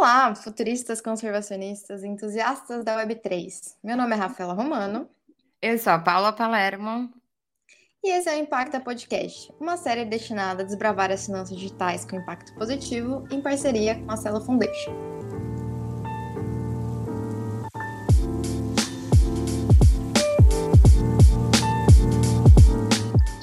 Olá, 0.00 0.34
futuristas, 0.34 0.98
conservacionistas, 0.98 2.02
entusiastas 2.02 2.82
da 2.82 2.96
Web3. 3.04 3.74
Meu 3.84 3.98
nome 3.98 4.14
é 4.14 4.18
Rafaela 4.18 4.54
Romano. 4.54 5.06
Eu 5.60 5.78
sou 5.78 5.92
a 5.92 5.98
Paula 5.98 6.32
Palermo. 6.32 7.12
E 8.02 8.08
esse 8.08 8.26
é 8.26 8.34
o 8.34 8.38
Impacta 8.38 8.80
Podcast, 8.80 9.52
uma 9.60 9.76
série 9.76 10.06
destinada 10.06 10.62
a 10.62 10.64
desbravar 10.64 11.10
as 11.10 11.26
finanças 11.26 11.54
digitais 11.54 12.06
com 12.06 12.16
impacto 12.16 12.54
positivo 12.54 13.28
em 13.30 13.42
parceria 13.42 13.94
com 14.02 14.10
a 14.10 14.16
Celo 14.16 14.40
Foundation. 14.40 14.94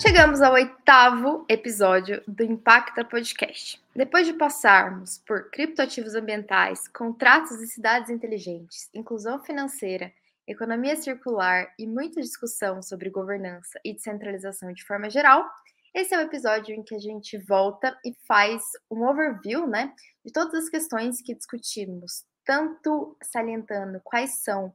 Chegamos 0.01 0.41
ao 0.41 0.53
oitavo 0.53 1.45
episódio 1.47 2.23
do 2.27 2.43
Impacta 2.43 3.05
Podcast. 3.05 3.79
Depois 3.97 4.27
de 4.27 4.33
passarmos 4.33 5.17
por 5.25 5.49
criptoativos 5.49 6.13
ambientais, 6.13 6.87
contratos 6.87 7.59
e 7.59 7.65
cidades 7.65 8.11
inteligentes, 8.11 8.91
inclusão 8.93 9.43
financeira, 9.43 10.13
economia 10.47 10.95
circular 10.95 11.73
e 11.79 11.87
muita 11.87 12.21
discussão 12.21 12.79
sobre 12.83 13.09
governança 13.09 13.79
e 13.83 13.95
descentralização 13.95 14.71
de 14.71 14.85
forma 14.85 15.09
geral, 15.09 15.49
esse 15.95 16.13
é 16.13 16.19
o 16.19 16.21
episódio 16.21 16.75
em 16.75 16.83
que 16.83 16.93
a 16.93 16.99
gente 16.99 17.39
volta 17.39 17.97
e 18.05 18.13
faz 18.27 18.61
um 18.91 19.03
overview, 19.03 19.65
né, 19.65 19.91
de 20.23 20.31
todas 20.31 20.53
as 20.53 20.69
questões 20.69 21.19
que 21.19 21.33
discutimos, 21.33 22.23
tanto 22.45 23.17
salientando 23.23 23.99
quais 24.03 24.43
são 24.43 24.71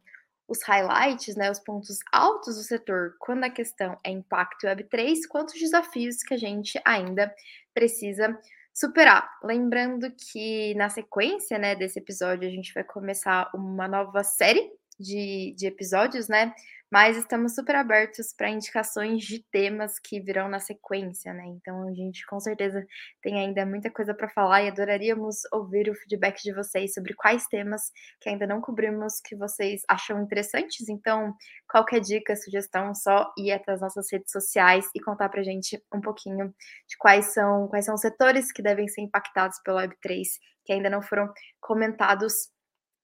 os 0.48 0.64
highlights, 0.64 1.36
né, 1.36 1.48
os 1.48 1.60
pontos 1.60 2.00
altos 2.10 2.56
do 2.56 2.64
setor 2.64 3.14
quando 3.20 3.44
a 3.44 3.50
questão 3.50 3.96
é 4.02 4.10
impacto 4.10 4.66
Web3, 4.66 5.28
quanto 5.28 5.50
os 5.50 5.60
desafios 5.60 6.24
que 6.24 6.34
a 6.34 6.36
gente 6.36 6.76
ainda 6.84 7.32
precisa 7.72 8.36
superar. 8.74 9.28
Lembrando 9.42 10.10
que 10.10 10.74
na 10.74 10.88
sequência 10.88 11.58
né, 11.58 11.74
desse 11.74 11.98
episódio 11.98 12.48
a 12.48 12.50
gente 12.50 12.72
vai 12.72 12.84
começar 12.84 13.50
uma 13.54 13.86
nova 13.86 14.22
série 14.24 14.70
de, 15.02 15.54
de 15.56 15.66
episódios, 15.66 16.28
né? 16.28 16.54
Mas 16.90 17.16
estamos 17.16 17.54
super 17.54 17.74
abertos 17.74 18.34
para 18.36 18.50
indicações 18.50 19.24
de 19.24 19.42
temas 19.50 19.98
que 19.98 20.20
virão 20.20 20.46
na 20.46 20.60
sequência, 20.60 21.32
né? 21.32 21.44
Então 21.46 21.88
a 21.88 21.92
gente 21.94 22.24
com 22.26 22.38
certeza 22.38 22.86
tem 23.22 23.40
ainda 23.40 23.64
muita 23.64 23.90
coisa 23.90 24.12
para 24.12 24.28
falar 24.28 24.62
e 24.62 24.68
adoraríamos 24.68 25.36
ouvir 25.52 25.88
o 25.88 25.94
feedback 25.94 26.42
de 26.42 26.52
vocês 26.52 26.92
sobre 26.92 27.14
quais 27.14 27.46
temas 27.46 27.90
que 28.20 28.28
ainda 28.28 28.46
não 28.46 28.60
cobrimos 28.60 29.20
que 29.24 29.34
vocês 29.34 29.80
acham 29.88 30.22
interessantes. 30.22 30.86
Então, 30.88 31.34
qualquer 31.66 32.00
dica, 32.00 32.36
sugestão, 32.36 32.94
só 32.94 33.32
ir 33.38 33.52
até 33.52 33.72
as 33.72 33.80
nossas 33.80 34.06
redes 34.12 34.30
sociais 34.30 34.86
e 34.94 35.00
contar 35.00 35.30
para 35.30 35.40
a 35.40 35.44
gente 35.44 35.82
um 35.94 36.00
pouquinho 36.00 36.54
de 36.86 36.96
quais 36.98 37.32
são 37.32 37.68
quais 37.68 37.86
são 37.86 37.94
os 37.94 38.02
setores 38.02 38.52
que 38.52 38.62
devem 38.62 38.86
ser 38.86 39.00
impactados 39.00 39.58
pela 39.64 39.88
Web3 39.88 40.26
que 40.64 40.72
ainda 40.72 40.90
não 40.90 41.02
foram 41.02 41.32
comentados 41.60 42.50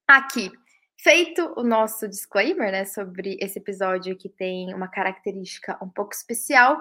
aqui. 0.07 0.51
Feito 1.01 1.53
o 1.55 1.63
nosso 1.63 2.09
disclaimer, 2.09 2.73
né, 2.73 2.83
sobre 2.83 3.37
esse 3.39 3.57
episódio 3.57 4.17
que 4.17 4.27
tem 4.27 4.73
uma 4.73 4.89
característica 4.89 5.81
um 5.81 5.87
pouco 5.87 6.13
especial, 6.13 6.77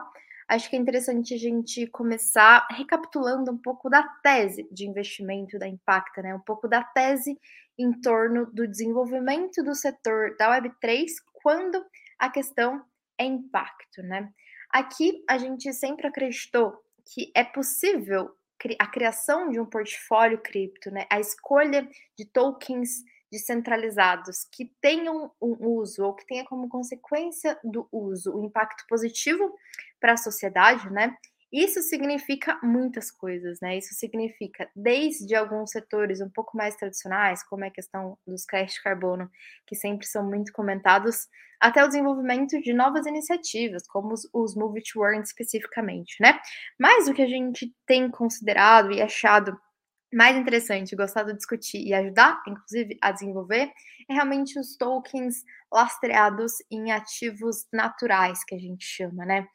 acho 0.48 0.69
que 0.69 0.74
é 0.74 0.78
interessante 0.78 1.34
a 1.34 1.38
gente 1.38 1.86
começar 1.86 2.66
recapitulando 2.69 3.52
um 3.52 3.56
pouco 3.56 3.89
da 3.89 4.02
tese 4.20 4.66
de 4.72 4.89
investimento 4.89 5.56
da 5.56 5.69
Impacta, 5.69 6.20
né, 6.20 6.34
um 6.34 6.41
pouco 6.41 6.66
da 6.66 6.83
tese 6.83 7.39
em 7.78 7.92
torno 8.00 8.46
do 8.46 8.66
desenvolvimento 8.66 9.62
do 9.62 9.72
setor 9.72 10.36
da 10.36 10.50
Web3 10.50 11.06
quando 11.33 11.80
a 12.19 12.28
questão 12.28 12.84
é 13.16 13.24
impacto, 13.24 14.02
né? 14.02 14.33
Aqui 14.69 15.22
a 15.28 15.39
gente 15.39 15.72
sempre 15.72 16.08
acreditou 16.08 16.77
que 17.14 17.30
é 17.36 17.44
possível 17.44 18.34
a 18.80 18.86
criação 18.89 19.48
de 19.48 19.61
um 19.61 19.64
portfólio 19.64 20.39
cripto, 20.39 20.91
né? 20.91 21.06
A 21.08 21.20
escolha 21.20 21.89
de 22.16 22.24
tokens 22.24 23.05
descentralizados 23.30 24.46
que 24.52 24.72
tenham 24.80 25.30
um 25.40 25.56
uso 25.68 26.04
ou 26.04 26.14
que 26.14 26.26
tenha 26.26 26.44
como 26.44 26.68
consequência 26.68 27.58
do 27.62 27.88
uso 27.92 28.32
o 28.32 28.40
um 28.40 28.46
impacto 28.46 28.84
positivo 28.88 29.54
para 30.00 30.14
a 30.14 30.16
sociedade, 30.16 30.90
né? 30.90 31.16
Isso 31.50 31.80
significa 31.80 32.58
muitas 32.62 33.11
coisas, 33.11 33.58
né? 33.61 33.78
Isso 33.78 33.94
significa 33.94 34.68
desde 34.77 35.34
alguns 35.34 35.70
setores 35.70 36.20
um 36.20 36.28
pouco 36.28 36.55
mais 36.56 36.77
tradicionais, 36.77 37.42
como 37.42 37.64
é 37.64 37.68
a 37.68 37.72
questão 37.72 38.18
dos 38.27 38.44
créditos 38.44 38.74
de 38.74 38.83
carbono, 38.83 39.30
que 39.67 39.74
sempre 39.74 40.06
são 40.06 40.22
muito 40.24 40.52
comentados, 40.52 41.27
até 41.58 41.83
o 41.83 41.88
desenvolvimento 41.88 42.61
de 42.61 42.74
novas 42.74 43.06
iniciativas, 43.06 43.86
como 43.88 44.12
os, 44.12 44.28
os 44.33 44.55
Move 44.55 44.83
to 44.83 45.02
Earn 45.02 45.22
especificamente, 45.22 46.17
né? 46.20 46.38
Mas 46.78 47.08
o 47.08 47.14
que 47.14 47.22
a 47.22 47.28
gente 47.28 47.74
tem 47.86 48.11
considerado 48.11 48.92
e 48.92 49.00
achado 49.00 49.58
mais 50.13 50.36
interessante, 50.36 50.96
gostado 50.96 51.30
de 51.33 51.36
discutir 51.39 51.86
e 51.86 51.92
ajudar, 51.95 52.42
inclusive, 52.46 52.98
a 53.02 53.13
desenvolver, 53.13 53.70
é 54.08 54.14
realmente 54.14 54.58
os 54.58 54.77
tokens 54.77 55.45
lastreados 55.73 56.52
em 56.70 56.91
ativos 56.92 57.67
naturais, 57.73 58.45
que 58.45 58.55
a 58.55 58.58
gente 58.58 58.85
chama, 58.85 59.24
né? 59.27 59.47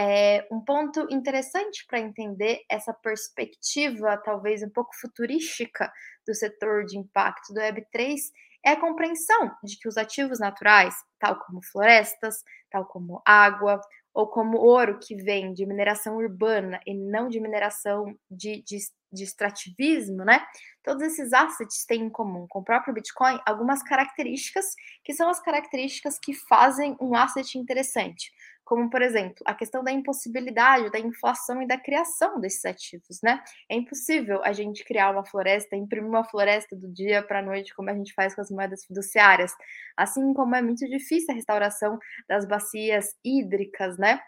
É 0.00 0.46
um 0.50 0.60
ponto 0.60 1.06
interessante 1.10 1.84
para 1.88 1.98
entender 1.98 2.60
essa 2.70 2.94
perspectiva, 2.94 4.16
talvez 4.24 4.62
um 4.62 4.70
pouco 4.70 4.94
futurística, 5.00 5.92
do 6.26 6.34
setor 6.34 6.84
de 6.84 6.96
impacto 6.98 7.52
do 7.52 7.60
Web3 7.60 8.16
é 8.64 8.72
a 8.72 8.80
compreensão 8.80 9.50
de 9.64 9.78
que 9.78 9.88
os 9.88 9.96
ativos 9.96 10.38
naturais, 10.40 10.94
tal 11.18 11.38
como 11.40 11.62
florestas, 11.64 12.42
tal 12.70 12.84
como 12.86 13.22
água, 13.24 13.80
ou 14.14 14.26
como 14.26 14.58
ouro 14.58 14.98
que 14.98 15.14
vem 15.14 15.52
de 15.52 15.66
mineração 15.66 16.16
urbana 16.16 16.80
e 16.86 16.94
não 16.94 17.28
de 17.28 17.40
mineração 17.40 18.16
de, 18.30 18.62
de, 18.62 18.78
de 19.12 19.24
extrativismo, 19.24 20.24
né? 20.24 20.44
Todos 20.82 21.02
esses 21.02 21.32
assets 21.32 21.84
têm 21.84 22.02
em 22.02 22.10
comum 22.10 22.46
com 22.48 22.60
o 22.60 22.64
próprio 22.64 22.94
Bitcoin 22.94 23.38
algumas 23.46 23.82
características 23.82 24.64
que 25.04 25.14
são 25.14 25.28
as 25.28 25.40
características 25.40 26.18
que 26.18 26.34
fazem 26.34 26.96
um 27.00 27.14
asset 27.14 27.58
interessante 27.58 28.32
como 28.68 28.90
por 28.90 29.00
exemplo 29.00 29.42
a 29.46 29.54
questão 29.54 29.82
da 29.82 29.90
impossibilidade 29.90 30.90
da 30.90 30.98
inflação 30.98 31.62
e 31.62 31.66
da 31.66 31.78
criação 31.78 32.38
desses 32.38 32.66
ativos, 32.66 33.18
né? 33.22 33.42
É 33.66 33.74
impossível 33.74 34.44
a 34.44 34.52
gente 34.52 34.84
criar 34.84 35.10
uma 35.10 35.24
floresta, 35.24 35.74
imprimir 35.74 36.10
uma 36.10 36.22
floresta 36.22 36.76
do 36.76 36.86
dia 36.92 37.22
para 37.22 37.38
a 37.38 37.42
noite, 37.42 37.74
como 37.74 37.88
a 37.88 37.94
gente 37.94 38.12
faz 38.12 38.34
com 38.34 38.42
as 38.42 38.50
moedas 38.50 38.84
fiduciárias, 38.84 39.52
assim 39.96 40.34
como 40.34 40.54
é 40.54 40.60
muito 40.60 40.86
difícil 40.86 41.28
a 41.30 41.34
restauração 41.34 41.98
das 42.28 42.46
bacias 42.46 43.14
hídricas, 43.24 43.96
né? 43.96 44.20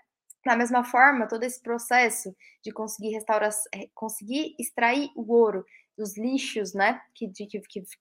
Da 0.47 0.57
mesma 0.57 0.85
forma, 0.85 1.29
todo 1.29 1.43
esse 1.43 1.63
processo 1.63 2.35
de 2.65 2.73
conseguir 2.73 3.11
restaurar, 3.11 3.51
eh, 3.75 3.91
conseguir 3.95 4.55
extrair 4.59 5.11
o 5.15 5.31
ouro 5.35 5.67
dos 5.99 6.17
lixos, 6.17 6.73
né, 6.73 6.99
que, 7.15 7.27
de, 7.27 7.47
que, 7.47 7.61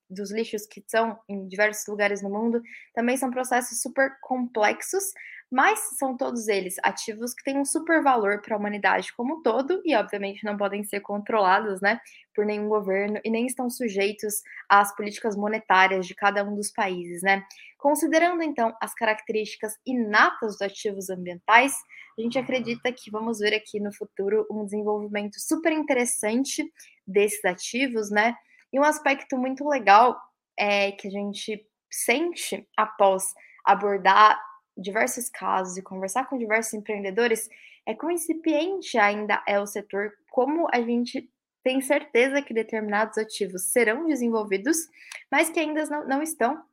dos 0.09 0.31
lixos 0.31 0.65
que 0.65 0.81
são 0.87 1.19
em 1.27 1.45
diversos 1.49 1.85
lugares 1.87 2.21
no 2.21 2.29
mundo, 2.29 2.61
também 2.93 3.17
são 3.17 3.29
processos 3.29 3.81
super 3.81 4.17
complexos, 4.21 5.03
mas 5.51 5.79
são 5.97 6.15
todos 6.15 6.47
eles 6.47 6.75
ativos 6.83 7.33
que 7.33 7.43
têm 7.43 7.57
um 7.57 7.65
super 7.65 8.03
valor 8.03 8.41
para 8.41 8.55
a 8.55 8.59
humanidade 8.59 9.11
como 9.13 9.35
um 9.35 9.41
todo 9.41 9.81
e, 9.83 9.95
obviamente, 9.95 10.45
não 10.45 10.55
podem 10.55 10.83
ser 10.83 10.99
controlados 10.99 11.81
né, 11.81 11.99
por 12.35 12.45
nenhum 12.45 12.69
governo 12.69 13.19
e 13.23 13.31
nem 13.31 13.47
estão 13.47 13.69
sujeitos 13.69 14.43
às 14.69 14.95
políticas 14.95 15.35
monetárias 15.35 16.05
de 16.05 16.13
cada 16.13 16.43
um 16.43 16.55
dos 16.55 16.71
países. 16.71 17.23
Né? 17.23 17.43
Considerando, 17.77 18.43
então, 18.43 18.75
as 18.79 18.93
características 18.93 19.73
inatas 19.85 20.53
dos 20.53 20.61
ativos 20.61 21.09
ambientais, 21.09 21.73
a 22.17 22.21
gente 22.21 22.37
acredita 22.37 22.91
que 22.91 23.09
vamos 23.09 23.39
ver 23.39 23.55
aqui 23.55 23.79
no 23.79 23.91
futuro 23.91 24.45
um 24.51 24.65
desenvolvimento 24.65 25.39
super 25.39 25.71
interessante 25.71 26.63
desses 27.07 27.43
ativos, 27.43 28.11
né? 28.11 28.35
E 28.71 28.79
um 28.79 28.83
aspecto 28.83 29.37
muito 29.37 29.67
legal 29.67 30.19
é 30.57 30.91
que 30.91 31.07
a 31.07 31.11
gente 31.11 31.65
sente 31.89 32.67
após 32.77 33.33
abordar 33.65 34.39
diversos 34.79 35.29
casos 35.29 35.77
e 35.77 35.81
conversar 35.81 36.27
com 36.27 36.37
diversos 36.37 36.73
empreendedores 36.73 37.49
é 37.85 37.93
quão 37.93 38.11
incipiente 38.11 38.97
ainda 38.97 39.43
é 39.47 39.59
o 39.59 39.65
setor, 39.65 40.13
como 40.29 40.67
a 40.71 40.81
gente 40.81 41.29
tem 41.63 41.81
certeza 41.81 42.41
que 42.41 42.53
determinados 42.53 43.17
ativos 43.17 43.63
serão 43.63 44.07
desenvolvidos, 44.07 44.77
mas 45.31 45.49
que 45.49 45.59
ainda 45.59 45.85
não, 45.85 46.07
não 46.07 46.23
estão 46.23 46.63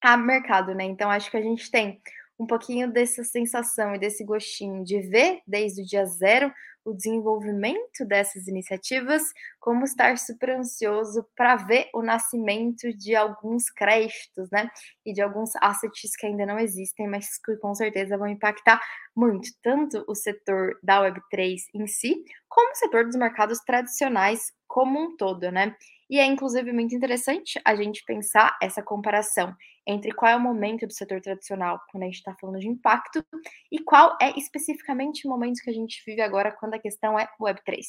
a 0.00 0.16
mercado, 0.16 0.74
né? 0.74 0.84
Então 0.84 1.10
acho 1.10 1.30
que 1.30 1.36
a 1.36 1.42
gente 1.42 1.70
tem 1.70 2.00
um 2.40 2.46
pouquinho 2.46 2.90
dessa 2.90 3.22
sensação 3.22 3.94
e 3.94 3.98
desse 3.98 4.24
gostinho 4.24 4.82
de 4.82 4.98
ver 5.02 5.42
desde 5.46 5.82
o 5.82 5.84
dia 5.84 6.06
zero 6.06 6.50
o 6.82 6.94
desenvolvimento 6.94 8.06
dessas 8.06 8.48
iniciativas, 8.48 9.22
como 9.60 9.84
estar 9.84 10.16
super 10.16 10.48
ansioso 10.48 11.22
para 11.36 11.56
ver 11.56 11.90
o 11.94 12.00
nascimento 12.00 12.90
de 12.96 13.14
alguns 13.14 13.68
créditos, 13.68 14.48
né? 14.50 14.70
E 15.04 15.12
de 15.12 15.20
alguns 15.20 15.50
assets 15.56 16.16
que 16.16 16.24
ainda 16.26 16.46
não 16.46 16.58
existem, 16.58 17.06
mas 17.06 17.36
que 17.44 17.54
com 17.56 17.74
certeza 17.74 18.16
vão 18.16 18.26
impactar 18.26 18.80
muito, 19.14 19.50
tanto 19.62 20.02
o 20.08 20.14
setor 20.14 20.78
da 20.82 21.02
Web3 21.02 21.58
em 21.74 21.86
si, 21.86 22.24
como 22.48 22.72
o 22.72 22.76
setor 22.76 23.04
dos 23.04 23.16
mercados 23.16 23.58
tradicionais 23.60 24.50
como 24.66 24.98
um 24.98 25.16
todo, 25.16 25.50
né? 25.52 25.76
E 26.08 26.18
é 26.18 26.24
inclusive 26.24 26.72
muito 26.72 26.94
interessante 26.94 27.60
a 27.64 27.74
gente 27.76 28.02
pensar 28.04 28.56
essa 28.62 28.82
comparação 28.82 29.54
entre 29.86 30.12
qual 30.12 30.30
é 30.30 30.36
o 30.36 30.40
momento 30.40 30.86
do 30.86 30.92
setor 30.92 31.20
tradicional 31.20 31.80
quando 31.90 32.04
a 32.04 32.06
gente 32.06 32.16
está 32.16 32.34
falando 32.40 32.58
de 32.58 32.68
impacto 32.68 33.24
e 33.70 33.78
qual 33.82 34.16
é 34.20 34.30
especificamente 34.38 35.26
o 35.26 35.30
momento 35.30 35.62
que 35.62 35.70
a 35.70 35.74
gente 35.74 36.02
vive 36.06 36.20
agora 36.20 36.52
quando 36.52 36.74
a 36.74 36.78
questão 36.78 37.18
é 37.18 37.28
Web3. 37.40 37.80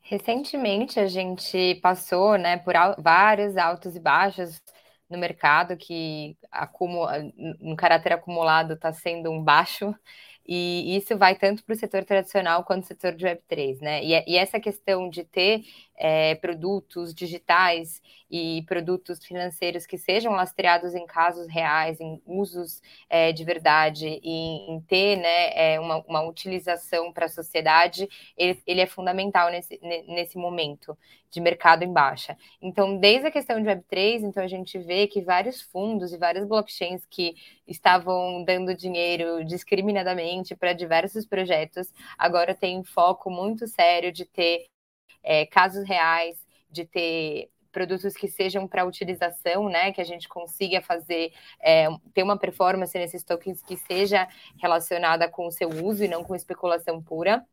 Recentemente 0.00 0.98
a 0.98 1.06
gente 1.06 1.74
passou 1.82 2.38
né, 2.38 2.56
por 2.56 2.74
vários 2.98 3.56
altos 3.56 3.94
e 3.94 4.00
baixos 4.00 4.60
no 5.08 5.18
mercado 5.18 5.76
que 5.76 6.36
acumula, 6.50 7.22
no 7.60 7.76
caráter 7.76 8.12
acumulado 8.12 8.74
está 8.74 8.92
sendo 8.92 9.30
um 9.30 9.42
baixo 9.42 9.94
e 10.46 10.96
isso 10.96 11.16
vai 11.18 11.34
tanto 11.36 11.62
para 11.62 11.74
o 11.74 11.78
setor 11.78 12.04
tradicional 12.06 12.64
quanto 12.64 12.84
o 12.84 12.86
setor 12.86 13.14
de 13.14 13.26
Web3, 13.26 13.80
né? 13.82 14.02
E, 14.02 14.12
e 14.26 14.36
essa 14.38 14.58
questão 14.58 15.10
de 15.10 15.22
ter 15.24 15.62
é, 15.98 16.36
produtos 16.36 17.12
digitais 17.12 18.00
e 18.30 18.62
produtos 18.66 19.24
financeiros 19.24 19.86
que 19.86 19.98
sejam 19.98 20.32
lastreados 20.32 20.94
em 20.94 21.04
casos 21.06 21.48
reais, 21.48 22.00
em 22.00 22.22
usos 22.24 22.80
é, 23.08 23.32
de 23.32 23.42
verdade, 23.42 24.20
e 24.22 24.70
em 24.70 24.80
ter 24.82 25.16
né, 25.16 25.74
é, 25.74 25.80
uma, 25.80 25.96
uma, 26.06 26.22
utilização 26.22 27.12
para 27.12 27.26
a 27.26 27.28
sociedade, 27.28 28.08
ele, 28.36 28.62
ele, 28.66 28.80
é 28.82 28.86
fundamental 28.86 29.50
nesse, 29.50 29.80
nesse 30.06 30.36
momento 30.36 30.96
de 31.30 31.40
mercado 31.40 31.82
em 31.82 31.92
baixa. 31.92 32.36
Então, 32.60 32.98
desde 32.98 33.26
a 33.26 33.30
questão 33.30 33.60
de 33.60 33.68
Web3, 33.68 34.22
então 34.22 34.42
a 34.42 34.48
gente 34.48 34.78
vê 34.78 35.06
que 35.06 35.22
vários 35.22 35.60
fundos 35.60 36.12
e 36.12 36.18
várias 36.18 36.46
blockchains 36.46 37.04
que 37.06 37.34
estavam 37.66 38.44
dando 38.44 38.74
dinheiro 38.74 39.44
discriminadamente 39.44 40.54
para 40.54 40.72
diversos 40.72 41.26
projetos, 41.26 41.92
agora 42.16 42.54
têm 42.54 42.84
foco 42.84 43.30
muito 43.30 43.66
sério 43.66 44.12
de 44.12 44.24
ter 44.24 44.66
é, 45.22 45.46
casos 45.46 45.86
reais, 45.86 46.36
de 46.70 46.84
ter 46.84 47.50
produtos 47.70 48.14
que 48.14 48.28
sejam 48.28 48.66
para 48.66 48.84
utilização, 48.84 49.68
né, 49.68 49.92
que 49.92 50.00
a 50.00 50.04
gente 50.04 50.28
consiga 50.28 50.80
fazer, 50.80 51.32
é, 51.60 51.86
ter 52.14 52.22
uma 52.22 52.38
performance 52.38 52.96
nesses 52.98 53.22
tokens 53.22 53.62
que 53.62 53.76
seja 53.76 54.26
relacionada 54.60 55.28
com 55.28 55.46
o 55.46 55.50
seu 55.52 55.68
uso 55.68 56.04
e 56.04 56.08
não 56.08 56.24
com 56.24 56.34
especulação 56.34 57.02
pura. 57.02 57.44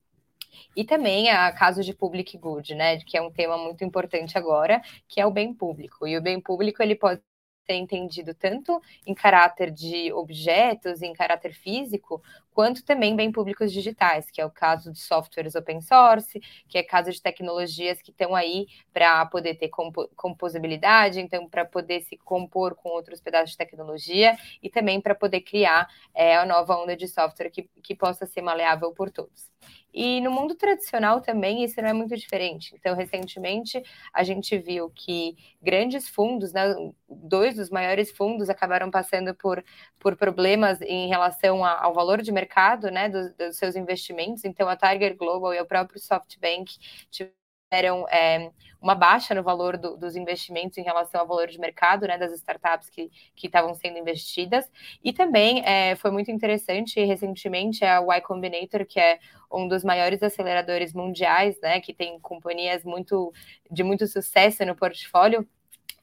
E 0.76 0.86
também 0.86 1.30
a 1.30 1.52
casos 1.52 1.86
de 1.86 1.94
public 1.94 2.38
good, 2.38 2.74
né, 2.76 2.98
que 3.00 3.18
é 3.18 3.22
um 3.22 3.32
tema 3.32 3.58
muito 3.58 3.84
importante 3.84 4.38
agora, 4.38 4.82
que 5.08 5.20
é 5.20 5.26
o 5.26 5.32
bem 5.32 5.54
público. 5.54 6.08
E 6.08 6.18
o 6.18 6.22
bem 6.22 6.40
público 6.40 6.82
ele 6.82 6.96
pode 6.96 7.22
ser 7.66 7.74
entendido 7.74 8.34
tanto 8.34 8.82
em 9.06 9.14
caráter 9.14 9.72
de 9.72 10.14
objetos, 10.14 11.02
em 11.02 11.14
caráter 11.14 11.54
físico, 11.54 12.22
quanto 12.56 12.86
também 12.86 13.18
bem 13.18 13.34
públicos 13.34 13.70
digitais, 13.70 14.32
que 14.32 14.40
é 14.40 14.46
o 14.46 14.50
caso 14.50 14.90
de 14.90 14.98
softwares 14.98 15.56
open 15.56 15.82
source, 15.82 16.40
que 16.70 16.78
é 16.78 16.84
caso 16.84 17.12
de 17.12 17.22
tecnologias 17.22 18.02
que 18.02 18.12
estão 18.12 18.34
aí 18.34 18.68
para 18.94 19.26
poder 19.26 19.56
ter 19.56 19.68
compo 19.68 20.08
composabilidade, 20.16 21.20
então 21.20 21.50
para 21.50 21.66
poder 21.66 22.00
se 22.04 22.16
compor 22.16 22.74
com 22.74 22.88
outros 22.88 23.20
pedaços 23.20 23.52
de 23.52 23.58
tecnologia 23.58 24.38
e 24.64 24.70
também 24.70 25.02
para 25.02 25.14
poder 25.14 25.42
criar 25.42 25.90
é, 26.14 26.38
a 26.38 26.46
nova 26.46 26.78
onda 26.78 26.96
de 26.96 27.10
software 27.10 27.50
que, 27.50 27.70
que 27.84 27.94
possa 27.94 28.26
ser 28.26 28.42
maleável 28.42 28.94
por 28.94 29.12
todos. 29.12 29.50
E 29.96 30.20
no 30.20 30.30
mundo 30.30 30.56
tradicional 30.56 31.22
também 31.22 31.64
isso 31.64 31.82
não 31.82 31.88
é 31.88 31.94
muito 31.94 32.18
diferente. 32.18 32.76
Então, 32.76 32.94
recentemente, 32.94 33.82
a 34.14 34.24
gente 34.24 34.58
viu 34.58 34.92
que 34.94 35.38
grandes 35.62 36.10
fundos, 36.10 36.52
né, 36.52 36.76
dois 37.10 37.56
dos 37.56 37.70
maiores 37.70 38.12
fundos 38.12 38.50
acabaram 38.50 38.92
passando 38.92 39.34
por, 39.34 39.64
por 39.98 40.18
problemas 40.18 40.82
em 40.82 41.08
relação 41.08 41.64
a, 41.64 41.82
ao 41.82 41.94
valor 41.94 42.22
de 42.22 42.30
mercado 42.30 42.45
né, 42.92 43.10
dos, 43.10 43.34
dos, 43.34 43.58
seus 43.58 43.76
investimentos. 43.76 44.46
Então, 44.46 44.68
a 44.68 44.76
Tiger 44.76 45.16
Global 45.16 45.54
e 45.54 45.60
o 45.60 45.66
próprio 45.66 46.00
SoftBank 46.00 46.78
tiveram 47.10 48.08
é, 48.10 48.52
uma 48.82 48.96
baixa 48.96 49.34
no 49.34 49.44
valor 49.44 49.78
do, 49.78 49.98
dos 49.98 50.16
investimentos 50.16 50.78
em 50.78 50.84
relação 50.84 51.22
ao 51.22 51.28
valor 51.28 51.48
de 51.48 51.60
mercado 51.60 52.08
né, 52.08 52.18
das 52.18 52.32
startups 52.34 52.90
que, 52.90 53.10
que 53.36 53.48
estavam 53.48 53.74
sendo 53.74 53.98
investidas. 53.98 54.70
E 55.04 55.12
também 55.12 55.64
é, 55.66 55.96
foi 55.96 56.12
muito 56.12 56.32
interessante, 56.32 57.04
recentemente, 57.04 57.84
a 57.84 58.00
Y 58.00 58.22
Combinator, 58.22 58.86
que 58.86 59.00
é 59.00 59.20
um 59.52 59.68
dos 59.68 59.84
maiores 59.84 60.22
aceleradores 60.22 60.94
mundiais, 60.94 61.60
né, 61.62 61.80
que 61.82 61.94
tem 61.94 62.20
companhias 62.20 62.84
muito 62.84 63.34
de 63.72 63.84
muito 63.84 64.06
sucesso 64.08 64.66
no 64.66 64.76
portfólio, 64.76 65.48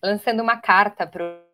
lançando 0.03 0.43
uma 0.43 0.57
carta 0.57 1.07
para 1.07 1.52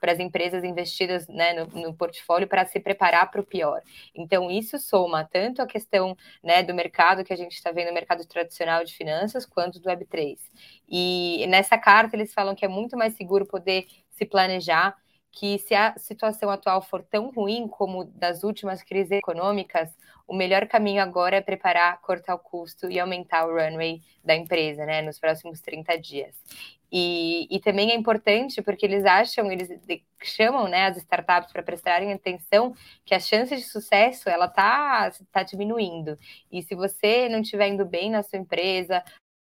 para 0.00 0.12
as 0.12 0.18
empresas 0.18 0.64
investidas 0.64 1.28
né, 1.28 1.52
no, 1.52 1.66
no, 1.80 1.94
portfólio 1.94 2.48
para 2.48 2.66
se 2.66 2.80
preparar 2.80 3.30
para 3.30 3.40
o 3.40 3.44
pior. 3.44 3.80
Então, 4.14 4.50
isso 4.50 4.78
soma 4.78 5.24
tanto 5.24 5.62
a 5.62 5.66
questão 5.66 6.16
né, 6.42 6.62
do 6.62 6.74
mercado 6.74 7.24
que 7.24 7.32
a 7.32 7.36
gente 7.36 7.52
está 7.52 7.70
vendo 7.70 7.88
no 7.88 7.94
mercado 7.94 8.26
tradicional 8.26 8.84
de 8.84 8.94
finanças, 8.94 9.46
quanto 9.46 9.78
do 9.78 9.88
Web3. 9.88 10.38
E 10.88 11.46
nessa 11.48 11.78
carta 11.78 12.16
eles 12.16 12.34
falam 12.34 12.54
que 12.54 12.64
é 12.64 12.68
muito 12.68 12.96
mais 12.96 13.14
seguro 13.14 13.46
poder 13.46 13.86
se 14.10 14.24
planejar, 14.24 14.96
que 15.30 15.58
se 15.58 15.74
a 15.74 15.94
situação 15.96 16.50
atual 16.50 16.82
for 16.82 17.02
tão 17.02 17.30
ruim 17.30 17.66
como 17.66 18.04
das 18.04 18.44
últimas 18.44 18.82
crises 18.82 19.12
econômicas, 19.12 19.96
o 20.26 20.34
melhor 20.34 20.66
caminho 20.66 21.02
agora 21.02 21.36
é 21.36 21.40
preparar, 21.40 22.00
cortar 22.00 22.34
o 22.34 22.38
custo 22.38 22.90
e 22.90 22.98
aumentar 22.98 23.46
o 23.46 23.52
runway 23.52 24.00
da 24.24 24.34
empresa, 24.34 24.86
né, 24.86 25.02
nos 25.02 25.18
próximos 25.18 25.60
30 25.60 25.98
dias. 25.98 26.36
E, 26.94 27.48
e 27.50 27.58
também 27.58 27.90
é 27.90 27.94
importante 27.94 28.60
porque 28.60 28.84
eles 28.84 29.06
acham, 29.06 29.50
eles 29.50 29.70
chamam 30.22 30.68
né, 30.68 30.86
as 30.86 30.98
startups 30.98 31.50
para 31.50 31.62
prestarem 31.62 32.12
atenção 32.12 32.74
que 33.02 33.14
a 33.14 33.20
chance 33.20 33.56
de 33.56 33.62
sucesso 33.62 34.28
ela 34.28 34.46
tá, 34.46 35.10
tá 35.32 35.42
diminuindo. 35.42 36.18
E 36.50 36.62
se 36.62 36.74
você 36.74 37.30
não 37.30 37.40
estiver 37.40 37.68
indo 37.68 37.86
bem 37.86 38.10
na 38.10 38.22
sua 38.22 38.38
empresa, 38.38 39.02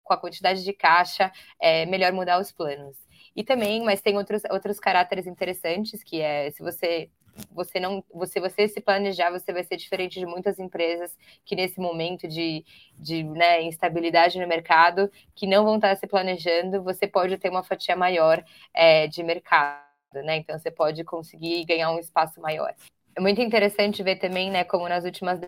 com 0.05 0.15
a 0.15 0.17
quantidade 0.17 0.63
de 0.63 0.73
caixa, 0.73 1.33
é 1.61 1.85
melhor 1.87 2.13
mudar 2.13 2.39
os 2.39 2.53
planos. 2.53 2.97
E 3.35 3.43
também, 3.43 3.83
mas 3.83 4.01
tem 4.01 4.17
outros, 4.17 4.43
outros 4.49 4.79
caráteres 4.79 5.27
interessantes, 5.27 6.05
que 6.05 6.21
é 6.21 6.53
se 6.53 6.63
você 6.63 7.11
você 7.51 7.81
não, 7.81 8.05
você, 8.13 8.41
você 8.41 8.69
se 8.69 8.81
planejar, 8.81 9.31
você 9.31 9.53
vai 9.53 9.65
ser 9.65 9.77
diferente 9.77 10.19
de 10.19 10.27
muitas 10.27 10.59
empresas 10.59 11.17
que 11.45 11.57
nesse 11.57 11.81
momento 11.81 12.29
de, 12.29 12.65
de 12.99 13.23
né, 13.25 13.63
instabilidade 13.63 14.39
no 14.39 14.47
mercado, 14.47 15.11
que 15.35 15.47
não 15.47 15.65
vão 15.65 15.77
estar 15.77 15.97
se 15.97 16.07
planejando, 16.07 16.83
você 16.83 17.07
pode 17.07 17.37
ter 17.39 17.51
uma 17.51 17.63
fatia 17.63 17.97
maior 17.97 18.45
é, 18.73 19.07
de 19.07 19.23
mercado, 19.23 19.85
né? 20.25 20.37
Então 20.37 20.59
você 20.59 20.71
pode 20.71 21.03
conseguir 21.05 21.65
ganhar 21.65 21.91
um 21.91 21.99
espaço 21.99 22.41
maior. 22.41 22.75
É 23.17 23.21
muito 23.21 23.41
interessante 23.41 24.03
ver 24.03 24.17
também, 24.17 24.51
né, 24.51 24.65
como 24.65 24.89
nas 24.89 25.05
últimas 25.05 25.41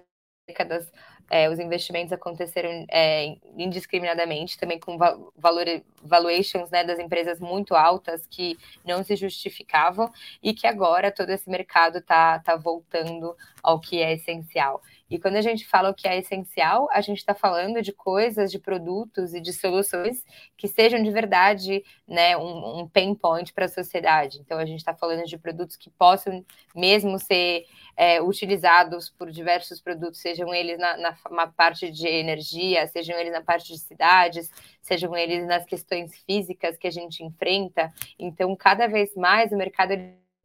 décadas 0.47 0.91
é, 1.28 1.49
os 1.50 1.58
investimentos 1.58 2.12
aconteceram 2.12 2.87
é, 2.88 3.37
indiscriminadamente, 3.56 4.58
também 4.58 4.78
com 4.78 4.96
valor, 4.96 5.67
valuations 6.02 6.70
né, 6.70 6.84
das 6.84 6.99
empresas 6.99 7.40
muito 7.40 7.75
altas 7.75 8.26
que 8.26 8.56
não 8.84 9.02
se 9.02 9.17
justificavam 9.17 10.11
e 10.43 10.55
que 10.55 10.67
agora 10.67 11.11
todo 11.11 11.31
esse 11.31 11.50
mercado 11.50 11.99
está 11.99 12.38
tá 12.38 12.56
voltando 12.56 13.37
ao 13.62 13.81
que 13.81 14.00
é 14.00 14.14
essencial. 14.14 14.82
E 15.08 15.19
quando 15.19 15.37
a 15.37 15.41
gente 15.41 15.67
fala 15.67 15.91
o 15.91 15.94
que 15.94 16.08
é 16.08 16.19
essencial, 16.19 16.88
a 16.91 17.00
gente 17.00 17.19
está 17.19 17.35
falando 17.35 17.81
de 17.81 17.93
coisas, 17.93 18.50
de 18.50 18.58
produtos 18.58 19.35
e 19.35 19.41
de 19.41 19.53
soluções 19.53 20.25
que 20.56 20.67
sejam 20.67 21.03
de 21.03 21.11
verdade 21.11 21.85
né, 22.06 22.37
um, 22.37 22.80
um 22.80 22.88
pain 22.88 23.14
point 23.14 23.52
para 23.52 23.66
a 23.66 23.69
sociedade. 23.69 24.38
Então, 24.40 24.59
a 24.59 24.66
gente 24.66 24.80
está 24.80 24.95
falando 24.95 25.25
de 25.25 25.38
produtos 25.38 25.76
que 25.76 25.90
possam 25.90 26.45
mesmo 26.75 27.19
ser 27.19 27.66
é, 27.97 28.21
utilizados 28.21 29.09
por 29.09 29.30
diversos 29.30 29.80
produtos, 29.80 30.21
sejam 30.21 30.52
eles 30.52 30.78
na, 30.78 30.97
na, 30.97 31.16
na 31.30 31.47
parte 31.47 31.90
de 31.90 32.07
energia, 32.07 32.87
sejam 32.88 33.16
eles 33.19 33.33
na 33.33 33.42
parte 33.42 33.73
de 33.73 33.78
cidades, 33.78 34.50
sejam 34.83 35.16
eles 35.16 35.47
nas 35.47 35.64
questões 35.64 36.14
físicas 36.25 36.76
que 36.76 36.87
a 36.87 36.90
gente 36.90 37.23
enfrenta. 37.23 37.92
Então, 38.19 38.54
cada 38.57 38.87
vez 38.87 39.14
mais 39.14 39.52
o 39.52 39.57
mercado 39.57 39.92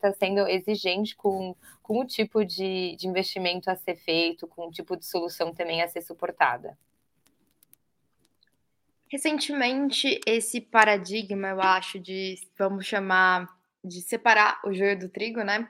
está 0.08 0.14
sendo 0.14 0.48
exigente 0.48 1.16
com, 1.16 1.56
com 1.82 2.00
o 2.00 2.06
tipo 2.06 2.44
de, 2.44 2.96
de 2.96 3.08
investimento 3.08 3.70
a 3.70 3.76
ser 3.76 3.96
feito, 3.96 4.48
com 4.48 4.68
o 4.68 4.72
tipo 4.72 4.98
de 4.98 5.06
solução 5.06 5.54
também 5.54 5.82
a 5.82 5.88
ser 5.88 6.02
suportada. 6.02 6.78
Recentemente, 9.08 10.20
esse 10.26 10.62
paradigma, 10.62 11.50
eu 11.50 11.62
acho, 11.62 12.00
de 12.00 12.36
vamos 12.58 12.86
chamar 12.86 13.48
de 13.84 14.02
separar 14.02 14.60
o 14.64 14.74
joio 14.74 14.98
do 14.98 15.10
trigo, 15.10 15.44
né? 15.44 15.68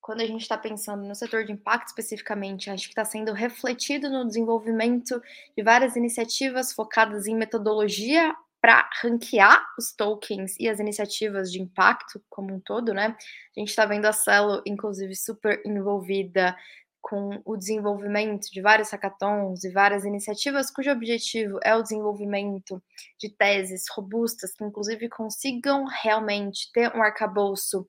Quando 0.00 0.22
a 0.22 0.26
gente 0.26 0.40
está 0.40 0.58
pensando 0.58 1.06
no 1.06 1.14
setor 1.14 1.44
de 1.44 1.52
impacto 1.52 1.88
especificamente, 1.88 2.70
acho 2.70 2.84
que 2.84 2.90
está 2.90 3.04
sendo 3.04 3.32
refletido 3.32 4.10
no 4.10 4.26
desenvolvimento 4.26 5.22
de 5.56 5.62
várias 5.62 5.94
iniciativas 5.94 6.72
focadas 6.72 7.26
em 7.26 7.36
metodologia 7.36 8.34
para 8.60 8.88
ranquear 9.02 9.64
os 9.78 9.92
tokens 9.92 10.54
e 10.58 10.68
as 10.68 10.78
iniciativas 10.78 11.50
de 11.50 11.60
impacto 11.60 12.22
como 12.28 12.54
um 12.54 12.60
todo, 12.60 12.92
né? 12.92 13.16
A 13.56 13.60
gente 13.60 13.70
está 13.70 13.86
vendo 13.86 14.04
a 14.06 14.12
Celo, 14.12 14.62
inclusive, 14.66 15.14
super 15.16 15.62
envolvida 15.64 16.54
com 17.00 17.40
o 17.46 17.56
desenvolvimento 17.56 18.50
de 18.52 18.60
vários 18.60 18.90
hackathons 18.90 19.64
e 19.64 19.70
várias 19.70 20.04
iniciativas 20.04 20.70
cujo 20.70 20.90
objetivo 20.90 21.58
é 21.64 21.74
o 21.74 21.82
desenvolvimento 21.82 22.82
de 23.18 23.30
teses 23.30 23.84
robustas 23.90 24.52
que, 24.52 24.64
inclusive, 24.64 25.08
consigam 25.08 25.84
realmente 26.02 26.70
ter 26.72 26.94
um 26.94 27.02
arcabouço 27.02 27.88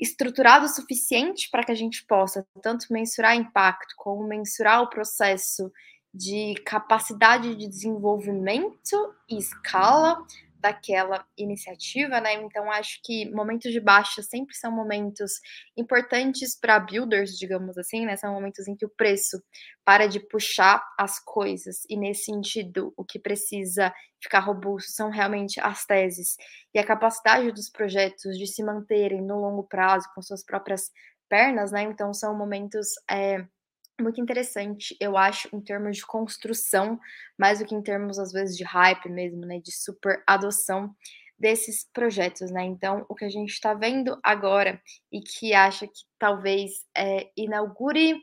estruturado 0.00 0.66
o 0.66 0.68
suficiente 0.68 1.48
para 1.50 1.64
que 1.64 1.70
a 1.70 1.76
gente 1.76 2.04
possa 2.04 2.44
tanto 2.60 2.86
mensurar 2.90 3.36
impacto 3.36 3.94
como 3.96 4.26
mensurar 4.26 4.82
o 4.82 4.90
processo 4.90 5.70
de 6.12 6.54
capacidade 6.64 7.54
de 7.54 7.68
desenvolvimento 7.68 9.14
e 9.28 9.38
escala 9.38 10.22
daquela 10.62 11.26
iniciativa, 11.36 12.20
né? 12.20 12.34
Então 12.34 12.70
acho 12.70 13.00
que 13.02 13.28
momentos 13.32 13.72
de 13.72 13.80
baixa 13.80 14.22
sempre 14.22 14.54
são 14.54 14.70
momentos 14.70 15.32
importantes 15.76 16.56
para 16.58 16.78
builders, 16.78 17.36
digamos 17.36 17.76
assim, 17.76 18.06
né? 18.06 18.16
São 18.16 18.32
momentos 18.32 18.68
em 18.68 18.76
que 18.76 18.86
o 18.86 18.88
preço 18.88 19.42
para 19.84 20.06
de 20.06 20.20
puxar 20.20 20.80
as 20.96 21.18
coisas 21.18 21.78
e 21.90 21.96
nesse 21.96 22.26
sentido 22.26 22.94
o 22.96 23.04
que 23.04 23.18
precisa 23.18 23.92
ficar 24.22 24.38
robusto 24.38 24.92
são 24.92 25.10
realmente 25.10 25.58
as 25.60 25.84
teses 25.84 26.36
e 26.72 26.78
a 26.78 26.86
capacidade 26.86 27.50
dos 27.50 27.68
projetos 27.68 28.38
de 28.38 28.46
se 28.46 28.62
manterem 28.62 29.20
no 29.20 29.40
longo 29.40 29.64
prazo 29.64 30.08
com 30.14 30.22
suas 30.22 30.44
próprias 30.44 30.92
pernas, 31.28 31.72
né? 31.72 31.82
Então 31.82 32.14
são 32.14 32.38
momentos 32.38 32.86
é, 33.10 33.44
muito 34.02 34.20
interessante, 34.20 34.96
eu 35.00 35.16
acho, 35.16 35.48
em 35.54 35.60
termos 35.60 35.96
de 35.96 36.06
construção, 36.06 36.98
mais 37.38 37.58
do 37.60 37.64
que 37.64 37.74
em 37.74 37.82
termos, 37.82 38.18
às 38.18 38.32
vezes, 38.32 38.56
de 38.56 38.64
hype 38.64 39.08
mesmo, 39.08 39.46
né? 39.46 39.60
De 39.60 39.72
super 39.72 40.22
adoção 40.26 40.94
desses 41.38 41.88
projetos, 41.92 42.50
né? 42.50 42.64
Então, 42.64 43.04
o 43.08 43.14
que 43.14 43.24
a 43.24 43.28
gente 43.28 43.50
está 43.50 43.74
vendo 43.74 44.18
agora 44.22 44.80
e 45.10 45.20
que 45.20 45.52
acha 45.54 45.86
que 45.86 46.04
talvez 46.18 46.70
é, 46.96 47.30
inaugure 47.36 48.20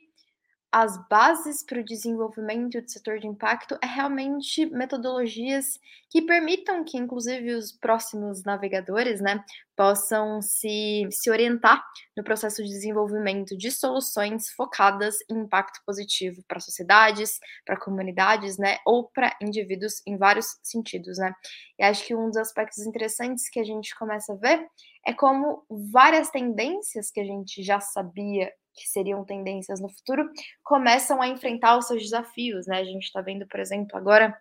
as 0.71 0.97
bases 1.07 1.63
para 1.65 1.79
o 1.79 1.83
desenvolvimento 1.83 2.79
do 2.79 2.89
setor 2.89 3.17
de 3.19 3.25
impacto 3.25 3.77
é 3.81 3.87
realmente 3.87 4.67
metodologias 4.67 5.79
que 6.11 6.21
permitam 6.21 6.83
que, 6.83 6.97
inclusive, 6.97 7.55
os 7.55 7.71
próximos 7.71 8.43
navegadores 8.43 9.19
né, 9.19 9.43
possam 9.75 10.41
se, 10.43 11.07
se 11.11 11.31
orientar 11.31 11.83
no 12.15 12.23
processo 12.23 12.63
de 12.63 12.69
desenvolvimento 12.69 13.57
de 13.57 13.71
soluções 13.71 14.49
focadas 14.51 15.15
em 15.29 15.39
impacto 15.39 15.81
positivo 15.85 16.43
para 16.47 16.59
sociedades, 16.59 17.39
para 17.65 17.79
comunidades, 17.79 18.59
né, 18.59 18.77
ou 18.85 19.09
para 19.09 19.35
indivíduos 19.41 20.01
em 20.05 20.17
vários 20.17 20.59
sentidos, 20.61 21.17
né. 21.17 21.33
E 21.79 21.83
acho 21.83 22.05
que 22.05 22.15
um 22.15 22.27
dos 22.27 22.37
aspectos 22.37 22.85
interessantes 22.85 23.49
que 23.49 23.59
a 23.59 23.63
gente 23.63 23.97
começa 23.97 24.33
a 24.33 24.35
ver 24.35 24.67
é 25.07 25.13
como 25.13 25.65
várias 25.91 26.29
tendências 26.29 27.09
que 27.09 27.19
a 27.19 27.25
gente 27.25 27.63
já 27.63 27.79
sabia 27.79 28.51
que 28.79 28.87
seriam 28.87 29.25
tendências 29.25 29.79
no 29.79 29.89
futuro, 29.89 30.29
começam 30.63 31.21
a 31.21 31.27
enfrentar 31.27 31.77
os 31.77 31.87
seus 31.87 32.01
desafios, 32.03 32.67
né? 32.67 32.79
A 32.79 32.83
gente 32.83 33.03
está 33.03 33.21
vendo, 33.21 33.45
por 33.47 33.59
exemplo, 33.59 33.97
agora 33.97 34.35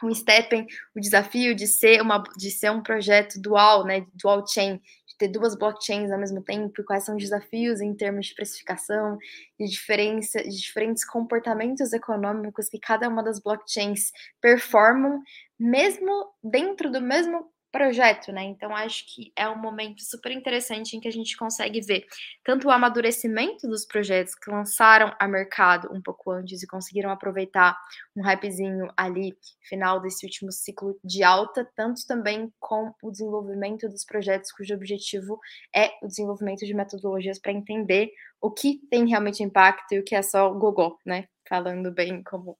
com 0.00 0.08
o 0.08 0.14
Steppen 0.14 0.66
o 0.94 1.00
desafio 1.00 1.54
de 1.54 1.66
ser 1.66 2.00
uma 2.02 2.22
de 2.36 2.50
ser 2.50 2.70
um 2.70 2.82
projeto 2.82 3.40
dual, 3.40 3.84
né, 3.84 4.06
dual 4.14 4.46
chain, 4.46 4.76
de 5.06 5.16
ter 5.18 5.28
duas 5.28 5.56
blockchains 5.56 6.10
ao 6.10 6.18
mesmo 6.18 6.42
tempo, 6.42 6.84
quais 6.84 7.04
são 7.04 7.16
os 7.16 7.22
desafios 7.22 7.80
em 7.80 7.94
termos 7.94 8.26
de 8.26 8.34
precificação, 8.34 9.16
de 9.58 9.66
diferença, 9.66 10.42
de 10.42 10.60
diferentes 10.60 11.04
comportamentos 11.04 11.92
econômicos 11.92 12.68
que 12.68 12.78
cada 12.78 13.08
uma 13.08 13.22
das 13.22 13.40
blockchains 13.40 14.10
performam, 14.40 15.22
mesmo 15.58 16.26
dentro 16.42 16.90
do 16.90 17.00
mesmo 17.00 17.50
projeto, 17.76 18.32
né? 18.32 18.42
Então 18.44 18.74
acho 18.74 19.04
que 19.06 19.30
é 19.36 19.46
um 19.46 19.58
momento 19.58 20.02
super 20.02 20.32
interessante 20.32 20.96
em 20.96 21.00
que 21.00 21.06
a 21.06 21.12
gente 21.12 21.36
consegue 21.36 21.82
ver 21.82 22.06
tanto 22.42 22.68
o 22.68 22.70
amadurecimento 22.70 23.68
dos 23.68 23.84
projetos 23.84 24.34
que 24.34 24.50
lançaram 24.50 25.14
a 25.20 25.28
mercado 25.28 25.92
um 25.92 26.00
pouco 26.00 26.30
antes 26.30 26.62
e 26.62 26.66
conseguiram 26.66 27.10
aproveitar 27.10 27.78
um 28.16 28.22
hypezinho 28.22 28.88
ali, 28.96 29.36
final 29.68 30.00
desse 30.00 30.24
último 30.24 30.50
ciclo 30.50 30.98
de 31.04 31.22
alta, 31.22 31.70
tanto 31.76 32.06
também 32.06 32.50
com 32.58 32.94
o 33.02 33.10
desenvolvimento 33.10 33.90
dos 33.90 34.06
projetos 34.06 34.50
cujo 34.52 34.74
objetivo 34.74 35.38
é 35.74 35.90
o 36.02 36.06
desenvolvimento 36.06 36.64
de 36.64 36.72
metodologias 36.72 37.38
para 37.38 37.52
entender 37.52 38.10
o 38.40 38.50
que 38.50 38.80
tem 38.90 39.06
realmente 39.06 39.42
impacto 39.42 39.92
e 39.92 39.98
o 39.98 40.04
que 40.04 40.14
é 40.14 40.22
só 40.22 40.48
gogó, 40.54 40.96
né? 41.04 41.28
Falando 41.46 41.92
bem 41.92 42.22
como 42.22 42.56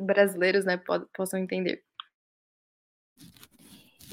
brasileiros, 0.00 0.64
né, 0.64 0.80
possam 1.14 1.38
entender. 1.38 1.84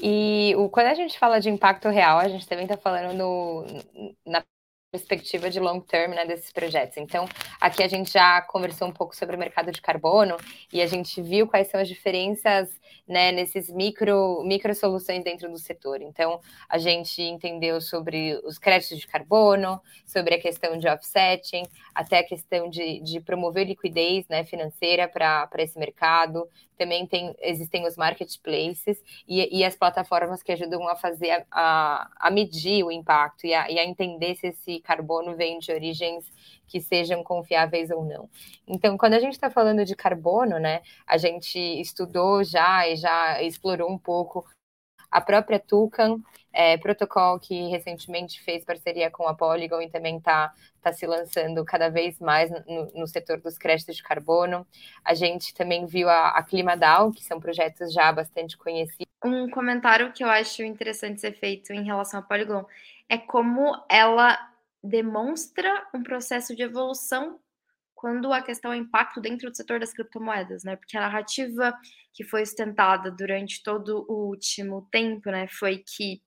E 0.00 0.54
o, 0.56 0.68
quando 0.70 0.86
a 0.88 0.94
gente 0.94 1.18
fala 1.18 1.40
de 1.40 1.50
impacto 1.50 1.88
real, 1.88 2.18
a 2.18 2.28
gente 2.28 2.46
também 2.46 2.64
está 2.66 2.76
falando 2.76 3.14
no, 3.16 3.64
na 4.26 4.44
perspectiva 4.90 5.50
de 5.50 5.60
long 5.60 5.80
term 5.80 6.12
né, 6.12 6.24
desses 6.24 6.50
projetos. 6.50 6.96
Então, 6.96 7.28
aqui 7.60 7.82
a 7.82 7.88
gente 7.88 8.10
já 8.10 8.40
conversou 8.40 8.88
um 8.88 8.92
pouco 8.92 9.14
sobre 9.14 9.36
o 9.36 9.38
mercado 9.38 9.70
de 9.70 9.82
carbono 9.82 10.36
e 10.72 10.80
a 10.80 10.86
gente 10.86 11.20
viu 11.20 11.46
quais 11.46 11.68
são 11.68 11.78
as 11.78 11.88
diferenças 11.88 12.70
né, 13.06 13.30
nesses 13.30 13.70
micro, 13.70 14.42
micro 14.44 14.74
soluções 14.74 15.22
dentro 15.22 15.50
do 15.50 15.58
setor. 15.58 16.00
Então, 16.00 16.40
a 16.68 16.78
gente 16.78 17.20
entendeu 17.20 17.82
sobre 17.82 18.40
os 18.44 18.58
créditos 18.58 18.98
de 18.98 19.06
carbono, 19.06 19.80
sobre 20.06 20.34
a 20.34 20.40
questão 20.40 20.78
de 20.78 20.88
offsetting, 20.88 21.64
até 21.94 22.20
a 22.20 22.24
questão 22.24 22.70
de, 22.70 23.00
de 23.00 23.20
promover 23.20 23.66
liquidez 23.66 24.26
né, 24.28 24.44
financeira 24.44 25.06
para 25.06 25.48
esse 25.58 25.78
mercado. 25.78 26.48
Também 26.78 27.06
tem, 27.06 27.34
existem 27.40 27.86
os 27.86 27.96
marketplaces 27.96 29.02
e, 29.26 29.58
e 29.58 29.64
as 29.64 29.74
plataformas 29.74 30.42
que 30.42 30.52
ajudam 30.52 30.86
a 30.88 30.94
fazer 30.94 31.44
a, 31.50 32.08
a 32.16 32.30
medir 32.30 32.84
o 32.84 32.92
impacto 32.92 33.46
e 33.46 33.52
a, 33.52 33.70
e 33.70 33.78
a 33.78 33.84
entender 33.84 34.36
se 34.36 34.46
esse 34.46 34.77
carbono 34.80 35.36
vem 35.36 35.58
de 35.58 35.72
origens 35.72 36.24
que 36.66 36.80
sejam 36.80 37.22
confiáveis 37.22 37.90
ou 37.90 38.04
não. 38.04 38.28
Então, 38.66 38.96
quando 38.98 39.14
a 39.14 39.20
gente 39.20 39.32
está 39.32 39.50
falando 39.50 39.84
de 39.84 39.96
carbono, 39.96 40.58
né, 40.58 40.82
a 41.06 41.16
gente 41.16 41.58
estudou 41.58 42.44
já 42.44 42.86
e 42.88 42.96
já 42.96 43.42
explorou 43.42 43.90
um 43.90 43.98
pouco 43.98 44.44
a 45.10 45.20
própria 45.20 45.58
Tucan, 45.58 46.20
é, 46.52 46.76
protocolo 46.76 47.38
que 47.38 47.68
recentemente 47.68 48.42
fez 48.42 48.64
parceria 48.64 49.10
com 49.10 49.26
a 49.26 49.34
Polygon 49.34 49.80
e 49.80 49.90
também 49.90 50.18
está 50.18 50.52
tá 50.82 50.92
se 50.92 51.06
lançando 51.06 51.64
cada 51.64 51.88
vez 51.88 52.18
mais 52.20 52.50
no, 52.66 52.92
no, 52.94 53.06
setor 53.06 53.40
dos 53.40 53.56
créditos 53.56 53.96
de 53.96 54.02
carbono. 54.02 54.66
A 55.04 55.14
gente 55.14 55.54
também 55.54 55.86
viu 55.86 56.08
a, 56.08 56.30
a 56.30 56.42
ClimaDAO, 56.42 57.12
que 57.12 57.24
são 57.24 57.40
projetos 57.40 57.92
já 57.92 58.12
bastante 58.12 58.56
conhecidos. 58.56 59.06
Um 59.24 59.48
comentário 59.50 60.12
que 60.12 60.22
eu 60.22 60.28
acho 60.28 60.62
interessante 60.62 61.20
ser 61.20 61.32
feito 61.32 61.72
em 61.72 61.84
relação 61.84 62.20
à 62.20 62.22
Polygon 62.22 62.64
é 63.08 63.18
como 63.18 63.72
ela 63.88 64.38
demonstra 64.82 65.86
um 65.94 66.02
processo 66.02 66.54
de 66.54 66.62
evolução 66.62 67.40
quando 67.94 68.32
a 68.32 68.40
questão 68.40 68.72
é 68.72 68.76
impacto 68.76 69.20
dentro 69.20 69.50
do 69.50 69.56
setor 69.56 69.80
das 69.80 69.92
criptomoedas, 69.92 70.62
né? 70.62 70.76
Porque 70.76 70.96
a 70.96 71.00
narrativa 71.00 71.76
que 72.14 72.22
foi 72.22 72.46
sustentada 72.46 73.10
durante 73.10 73.62
todo 73.62 74.06
o 74.08 74.28
último 74.28 74.88
tempo, 74.90 75.30
né, 75.30 75.48
foi 75.48 75.78
que 75.78 76.22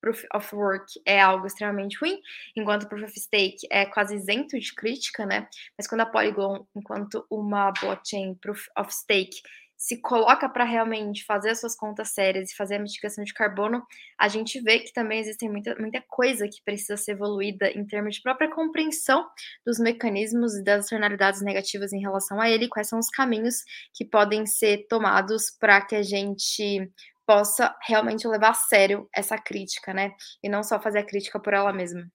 Proof 0.00 0.24
of 0.32 0.54
Work 0.54 1.00
é 1.04 1.20
algo 1.20 1.46
extremamente 1.46 1.98
ruim, 1.98 2.20
enquanto 2.56 2.88
Proof 2.88 3.02
of 3.02 3.20
Stake 3.20 3.66
é 3.70 3.84
quase 3.84 4.14
isento 4.14 4.58
de 4.58 4.72
crítica, 4.72 5.26
né? 5.26 5.48
Mas 5.76 5.88
quando 5.88 6.02
a 6.02 6.06
Polygon, 6.06 6.66
enquanto 6.74 7.26
uma 7.28 7.72
blockchain 7.72 8.36
Proof 8.36 8.68
of 8.78 8.92
Stake, 8.94 9.42
se 9.78 10.00
coloca 10.02 10.48
para 10.48 10.64
realmente 10.64 11.24
fazer 11.24 11.50
as 11.50 11.60
suas 11.60 11.76
contas 11.76 12.08
sérias 12.08 12.50
e 12.50 12.56
fazer 12.56 12.74
a 12.74 12.78
mitigação 12.80 13.22
de 13.22 13.32
carbono, 13.32 13.86
a 14.18 14.26
gente 14.26 14.60
vê 14.60 14.80
que 14.80 14.92
também 14.92 15.20
existe 15.20 15.48
muita, 15.48 15.76
muita 15.76 16.02
coisa 16.08 16.48
que 16.48 16.60
precisa 16.64 16.96
ser 16.96 17.12
evoluída 17.12 17.70
em 17.70 17.86
termos 17.86 18.16
de 18.16 18.22
própria 18.22 18.50
compreensão 18.50 19.24
dos 19.64 19.78
mecanismos 19.78 20.56
e 20.56 20.64
das 20.64 20.84
externalidades 20.84 21.40
negativas 21.42 21.92
em 21.92 22.00
relação 22.00 22.40
a 22.40 22.50
ele, 22.50 22.68
quais 22.68 22.88
são 22.88 22.98
os 22.98 23.08
caminhos 23.08 23.62
que 23.94 24.04
podem 24.04 24.44
ser 24.46 24.88
tomados 24.88 25.48
para 25.60 25.80
que 25.80 25.94
a 25.94 26.02
gente 26.02 26.90
possa 27.24 27.76
realmente 27.86 28.26
levar 28.26 28.50
a 28.50 28.54
sério 28.54 29.08
essa 29.14 29.38
crítica, 29.38 29.94
né? 29.94 30.12
E 30.42 30.48
não 30.48 30.64
só 30.64 30.80
fazer 30.80 30.98
a 30.98 31.06
crítica 31.06 31.38
por 31.38 31.54
ela 31.54 31.72
mesma. 31.72 32.10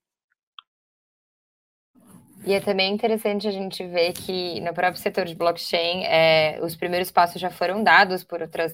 E 2.46 2.54
é 2.54 2.60
também 2.60 2.94
interessante 2.94 3.48
a 3.48 3.52
gente 3.52 3.86
ver 3.88 4.12
que 4.12 4.60
no 4.60 4.74
próprio 4.74 5.02
setor 5.02 5.26
de 5.26 5.34
blockchain, 5.34 6.04
é, 6.04 6.60
os 6.62 6.76
primeiros 6.76 7.10
passos 7.10 7.40
já 7.40 7.50
foram 7.50 7.82
dados 7.82 8.24
por 8.24 8.42
outras 8.42 8.74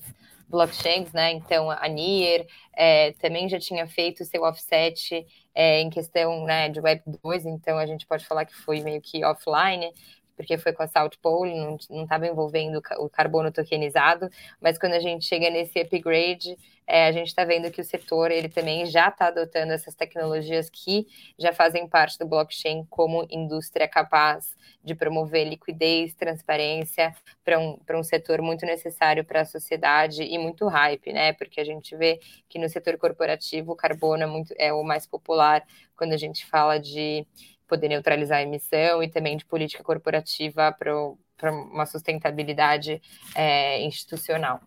blockchains, 0.50 1.14
né? 1.14 1.32
Então, 1.34 1.70
a 1.70 1.88
Nier 1.88 2.48
é, 2.76 3.12
também 3.14 3.48
já 3.48 3.60
tinha 3.60 3.86
feito 3.88 4.26
seu 4.26 4.42
offset 4.42 5.24
é, 5.54 5.82
em 5.82 5.90
questão 5.90 6.44
né, 6.46 6.70
de 6.70 6.80
Web 6.80 7.04
2, 7.24 7.46
então 7.46 7.78
a 7.78 7.86
gente 7.86 8.08
pode 8.08 8.26
falar 8.26 8.46
que 8.46 8.56
foi 8.56 8.82
meio 8.82 9.00
que 9.02 9.24
offline 9.24 9.94
porque 10.40 10.58
foi 10.58 10.72
com 10.72 10.82
a 10.82 10.88
South 10.88 11.18
Pole, 11.22 11.54
não 11.54 12.04
estava 12.04 12.26
envolvendo 12.26 12.82
o 12.98 13.10
carbono 13.10 13.52
tokenizado, 13.52 14.30
mas 14.62 14.78
quando 14.78 14.94
a 14.94 15.00
gente 15.02 15.26
chega 15.26 15.50
nesse 15.50 15.82
upgrade, 15.82 16.58
é, 16.88 17.08
a 17.08 17.12
gente 17.12 17.28
está 17.28 17.44
vendo 17.44 17.70
que 17.70 17.82
o 17.82 17.84
setor 17.84 18.32
ele 18.32 18.48
também 18.48 18.86
já 18.86 19.10
está 19.10 19.28
adotando 19.28 19.74
essas 19.74 19.94
tecnologias 19.96 20.70
que 20.70 21.06
já 21.38 21.52
fazem 21.52 21.86
parte 21.90 22.18
do 22.18 22.26
blockchain 22.26 22.86
como 22.90 23.28
indústria 23.30 23.86
capaz 23.86 24.56
de 24.82 24.96
promover 24.96 25.46
liquidez, 25.46 26.14
transparência 26.16 27.14
para 27.44 27.60
um, 27.60 27.78
um 27.96 28.04
setor 28.04 28.42
muito 28.42 28.66
necessário 28.66 29.26
para 29.26 29.42
a 29.42 29.46
sociedade 29.46 30.24
e 30.24 30.38
muito 30.38 30.66
hype, 30.68 31.12
né? 31.12 31.34
Porque 31.34 31.60
a 31.60 31.66
gente 31.66 31.98
vê 31.98 32.22
que 32.48 32.58
no 32.58 32.70
setor 32.70 32.98
corporativo 32.98 33.74
o 33.74 33.76
carbono 33.76 34.24
é, 34.24 34.26
muito, 34.26 34.54
é 34.58 34.72
o 34.72 34.86
mais 34.86 35.06
popular 35.06 35.66
quando 35.98 36.14
a 36.14 36.18
gente 36.18 36.46
fala 36.46 36.80
de 36.80 37.28
poder 37.70 37.88
neutralizar 37.88 38.40
a 38.40 38.44
emissão 38.44 39.02
e 39.02 39.08
também 39.08 39.38
de 39.38 39.46
política 39.46 39.84
corporativa 39.84 40.76
para 40.78 41.52
uma 41.52 41.86
sustentabilidade 41.86 43.02
é, 43.36 43.82
institucional. 43.84 44.60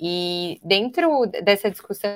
E 0.00 0.60
dentro 0.62 1.26
dessa 1.42 1.70
discussão 1.70 2.10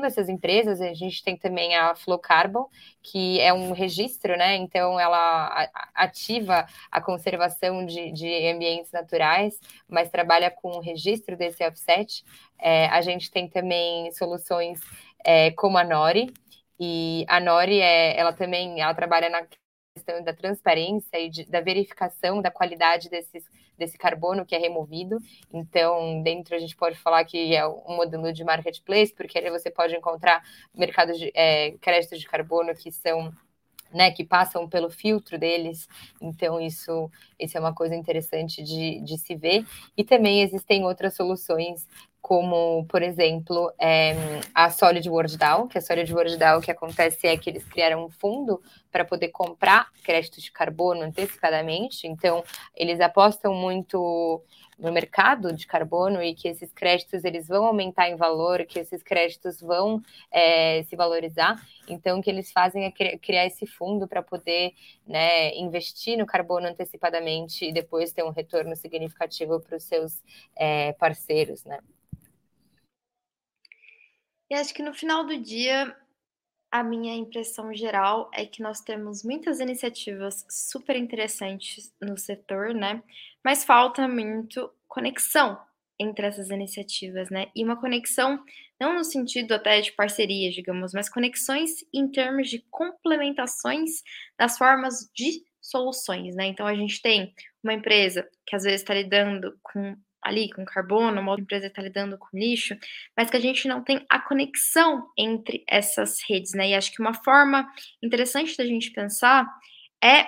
dessas 0.00 0.28
empresas, 0.28 0.80
a 0.80 0.92
gente 0.92 1.22
tem 1.22 1.36
também 1.36 1.76
a 1.76 1.94
Flow 1.94 2.18
Carbon, 2.18 2.68
que 3.00 3.40
é 3.40 3.52
um 3.52 3.70
registro, 3.70 4.36
né? 4.36 4.56
Então, 4.56 4.98
ela 4.98 5.70
ativa 5.94 6.66
a 6.90 7.00
conservação 7.00 7.86
de, 7.86 8.10
de 8.10 8.48
ambientes 8.48 8.90
naturais, 8.90 9.56
mas 9.88 10.10
trabalha 10.10 10.50
com 10.50 10.70
o 10.70 10.80
registro 10.80 11.36
desse 11.36 11.64
offset. 11.64 12.24
É, 12.58 12.86
a 12.86 13.00
gente 13.02 13.30
tem 13.30 13.48
também 13.48 14.10
soluções 14.10 14.80
é, 15.24 15.52
como 15.52 15.78
a 15.78 15.84
Nori, 15.84 16.34
e 16.78 17.24
a 17.28 17.38
Nori, 17.38 17.80
é, 17.80 18.18
ela 18.18 18.32
também 18.32 18.80
ela 18.80 18.94
trabalha 18.94 19.28
na 19.28 19.46
questão 19.94 20.20
da 20.24 20.34
transparência 20.34 21.18
e 21.20 21.30
de, 21.30 21.44
da 21.44 21.60
verificação 21.60 22.42
da 22.42 22.50
qualidade 22.50 23.08
desses, 23.08 23.44
desse 23.78 23.96
carbono 23.96 24.44
que 24.44 24.54
é 24.54 24.58
removido. 24.58 25.18
Então, 25.52 26.20
dentro 26.20 26.56
a 26.56 26.58
gente 26.58 26.74
pode 26.74 26.98
falar 26.98 27.24
que 27.24 27.54
é 27.54 27.64
um 27.66 27.96
modelo 27.96 28.32
de 28.32 28.42
marketplace, 28.42 29.14
porque 29.14 29.38
ali 29.38 29.50
você 29.50 29.70
pode 29.70 29.94
encontrar 29.94 30.42
mercados 30.74 31.16
de 31.16 31.30
é, 31.32 31.72
créditos 31.80 32.18
de 32.18 32.26
carbono 32.26 32.74
que 32.74 32.90
são 32.90 33.32
né, 33.92 34.10
que 34.10 34.24
passam 34.24 34.68
pelo 34.68 34.90
filtro 34.90 35.38
deles, 35.38 35.86
então 36.20 36.60
isso, 36.60 37.08
isso 37.38 37.56
é 37.56 37.60
uma 37.60 37.72
coisa 37.72 37.94
interessante 37.94 38.60
de, 38.60 39.00
de 39.02 39.16
se 39.16 39.36
ver. 39.36 39.64
E 39.96 40.02
também 40.02 40.42
existem 40.42 40.84
outras 40.84 41.14
soluções 41.14 41.86
como, 42.24 42.86
por 42.86 43.02
exemplo, 43.02 43.70
é, 43.78 44.14
a 44.54 44.70
Solid 44.70 45.06
World 45.10 45.36
DAO, 45.36 45.68
que 45.68 45.76
a 45.76 45.80
Solid 45.82 46.10
World 46.10 46.38
DAO 46.38 46.58
que 46.62 46.70
acontece 46.70 47.26
é 47.26 47.36
que 47.36 47.50
eles 47.50 47.62
criaram 47.64 48.02
um 48.02 48.08
fundo 48.08 48.62
para 48.90 49.04
poder 49.04 49.28
comprar 49.28 49.88
créditos 50.02 50.42
de 50.42 50.50
carbono 50.50 51.02
antecipadamente, 51.02 52.06
então 52.06 52.42
eles 52.74 52.98
apostam 52.98 53.52
muito 53.52 54.42
no 54.78 54.90
mercado 54.90 55.52
de 55.52 55.66
carbono 55.66 56.22
e 56.22 56.34
que 56.34 56.48
esses 56.48 56.72
créditos 56.72 57.24
eles 57.24 57.46
vão 57.46 57.66
aumentar 57.66 58.08
em 58.08 58.16
valor, 58.16 58.64
que 58.64 58.78
esses 58.78 59.02
créditos 59.02 59.60
vão 59.60 60.00
é, 60.30 60.82
se 60.84 60.96
valorizar, 60.96 61.62
então 61.86 62.18
o 62.18 62.22
que 62.22 62.30
eles 62.30 62.50
fazem 62.50 62.86
é 62.86 63.18
criar 63.18 63.44
esse 63.44 63.66
fundo 63.66 64.08
para 64.08 64.22
poder 64.22 64.72
né, 65.06 65.54
investir 65.56 66.16
no 66.16 66.24
carbono 66.24 66.68
antecipadamente 66.68 67.66
e 67.66 67.72
depois 67.72 68.12
ter 68.12 68.24
um 68.24 68.30
retorno 68.30 68.74
significativo 68.74 69.60
para 69.60 69.76
os 69.76 69.84
seus 69.84 70.22
é, 70.56 70.94
parceiros, 70.94 71.62
né? 71.66 71.80
Acho 74.60 74.74
que 74.74 74.82
no 74.82 74.94
final 74.94 75.24
do 75.24 75.36
dia, 75.38 75.96
a 76.70 76.82
minha 76.82 77.14
impressão 77.14 77.72
geral 77.74 78.30
é 78.34 78.44
que 78.44 78.62
nós 78.62 78.80
temos 78.80 79.22
muitas 79.22 79.60
iniciativas 79.60 80.44
super 80.50 80.96
interessantes 80.96 81.92
no 82.00 82.16
setor, 82.18 82.74
né? 82.74 83.02
Mas 83.44 83.64
falta 83.64 84.08
muito 84.08 84.70
conexão 84.88 85.58
entre 85.98 86.26
essas 86.26 86.50
iniciativas, 86.50 87.30
né? 87.30 87.46
E 87.54 87.62
uma 87.62 87.80
conexão 87.80 88.42
não 88.80 88.94
no 88.94 89.04
sentido 89.04 89.52
até 89.52 89.80
de 89.80 89.92
parcerias, 89.92 90.54
digamos, 90.54 90.92
mas 90.92 91.08
conexões 91.08 91.84
em 91.92 92.08
termos 92.08 92.50
de 92.50 92.64
complementações 92.70 94.02
das 94.38 94.58
formas 94.58 95.08
de 95.14 95.44
soluções, 95.60 96.34
né? 96.34 96.46
Então 96.46 96.66
a 96.66 96.74
gente 96.74 97.00
tem 97.00 97.32
uma 97.62 97.72
empresa 97.72 98.28
que 98.46 98.56
às 98.56 98.64
vezes 98.64 98.80
está 98.80 98.92
lidando 98.94 99.58
com 99.62 99.96
ali 100.24 100.50
com 100.50 100.64
carbono, 100.64 101.20
uma 101.20 101.30
outra 101.30 101.42
empresa 101.42 101.66
está 101.66 101.82
lidando 101.82 102.16
com 102.16 102.36
lixo, 102.36 102.76
mas 103.16 103.30
que 103.30 103.36
a 103.36 103.40
gente 103.40 103.68
não 103.68 103.82
tem 103.82 104.04
a 104.08 104.18
conexão 104.18 105.06
entre 105.18 105.62
essas 105.68 106.18
redes, 106.28 106.52
né? 106.52 106.70
E 106.70 106.74
acho 106.74 106.92
que 106.92 107.00
uma 107.00 107.14
forma 107.14 107.70
interessante 108.02 108.56
da 108.56 108.64
gente 108.64 108.90
pensar 108.90 109.46
é 110.02 110.26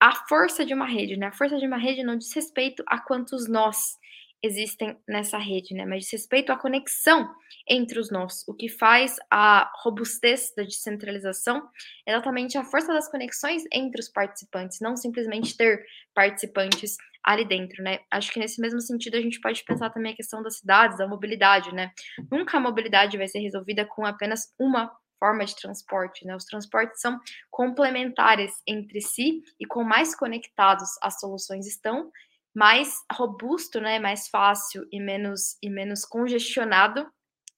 a 0.00 0.14
força 0.28 0.64
de 0.64 0.72
uma 0.74 0.86
rede, 0.86 1.16
né? 1.16 1.26
A 1.26 1.32
força 1.32 1.58
de 1.58 1.66
uma 1.66 1.76
rede 1.78 2.02
não 2.02 2.16
diz 2.16 2.32
respeito 2.34 2.82
a 2.86 2.98
quantos 2.98 3.48
nós 3.48 3.98
existem 4.42 4.96
nessa 5.06 5.38
rede, 5.38 5.74
né? 5.74 5.84
Mas 5.84 6.04
diz 6.04 6.12
respeito 6.12 6.50
à 6.50 6.56
conexão 6.56 7.30
entre 7.68 7.98
os 7.98 8.10
nós. 8.10 8.42
O 8.48 8.54
que 8.54 8.68
faz 8.68 9.16
a 9.30 9.70
robustez 9.82 10.52
da 10.56 10.62
descentralização 10.62 11.68
é 12.06 12.12
exatamente 12.12 12.56
a 12.56 12.64
força 12.64 12.92
das 12.92 13.10
conexões 13.10 13.64
entre 13.72 14.00
os 14.00 14.08
participantes, 14.08 14.80
não 14.80 14.96
simplesmente 14.96 15.56
ter 15.56 15.84
participantes 16.14 16.96
ali 17.24 17.44
dentro, 17.44 17.82
né? 17.82 18.00
Acho 18.10 18.32
que 18.32 18.40
nesse 18.40 18.60
mesmo 18.60 18.80
sentido 18.80 19.16
a 19.16 19.20
gente 19.20 19.40
pode 19.40 19.62
pensar 19.64 19.90
também 19.90 20.12
a 20.12 20.16
questão 20.16 20.42
das 20.42 20.58
cidades, 20.58 20.98
da 20.98 21.06
mobilidade, 21.06 21.74
né? 21.74 21.90
Nunca 22.30 22.56
a 22.56 22.60
mobilidade 22.60 23.16
vai 23.16 23.28
ser 23.28 23.40
resolvida 23.40 23.84
com 23.84 24.04
apenas 24.04 24.52
uma 24.58 24.90
forma 25.18 25.44
de 25.44 25.54
transporte, 25.54 26.26
né? 26.26 26.34
Os 26.34 26.44
transportes 26.44 27.00
são 27.00 27.18
complementares 27.50 28.52
entre 28.66 29.00
si 29.00 29.42
e 29.60 29.66
com 29.66 29.84
mais 29.84 30.14
conectados 30.14 30.88
as 31.02 31.20
soluções 31.20 31.66
estão, 31.66 32.10
mais 32.54 32.94
robusto, 33.12 33.80
né, 33.80 33.98
mais 34.00 34.28
fácil 34.28 34.84
e 34.90 34.98
menos 34.98 35.56
e 35.62 35.70
menos 35.70 36.04
congestionado 36.04 37.06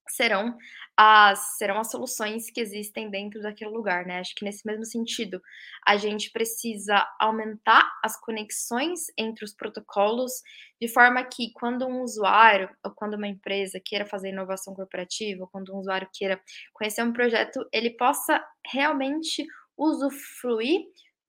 serão 0.09 0.57
as 0.97 1.57
serão 1.57 1.79
as 1.79 1.91
soluções 1.91 2.51
que 2.51 2.61
existem 2.61 3.11
dentro 3.11 3.41
daquele 3.41 3.71
lugar, 3.71 4.05
né? 4.07 4.19
Acho 4.21 4.35
que 4.35 4.45
nesse 4.45 4.67
mesmo 4.67 4.85
sentido, 4.85 5.41
a 5.87 5.97
gente 5.97 6.31
precisa 6.31 7.07
aumentar 7.21 7.91
as 8.05 8.19
conexões 8.21 9.01
entre 9.19 9.45
os 9.45 9.55
protocolos 9.55 10.33
de 10.81 10.89
forma 10.89 11.25
que 11.25 11.53
quando 11.55 11.87
um 11.87 12.03
usuário 12.03 12.69
ou 12.85 12.91
quando 12.93 13.15
uma 13.15 13.29
empresa 13.29 13.81
queira 13.85 14.05
fazer 14.07 14.31
inovação 14.31 14.75
corporativa, 14.75 15.43
ou 15.43 15.49
quando 15.49 15.75
um 15.75 15.79
usuário 15.79 16.09
queira 16.13 16.41
conhecer 16.73 17.03
um 17.03 17.13
projeto, 17.13 17.67
ele 17.73 17.91
possa 17.91 18.45
realmente 18.67 19.45
usufruir 19.77 20.81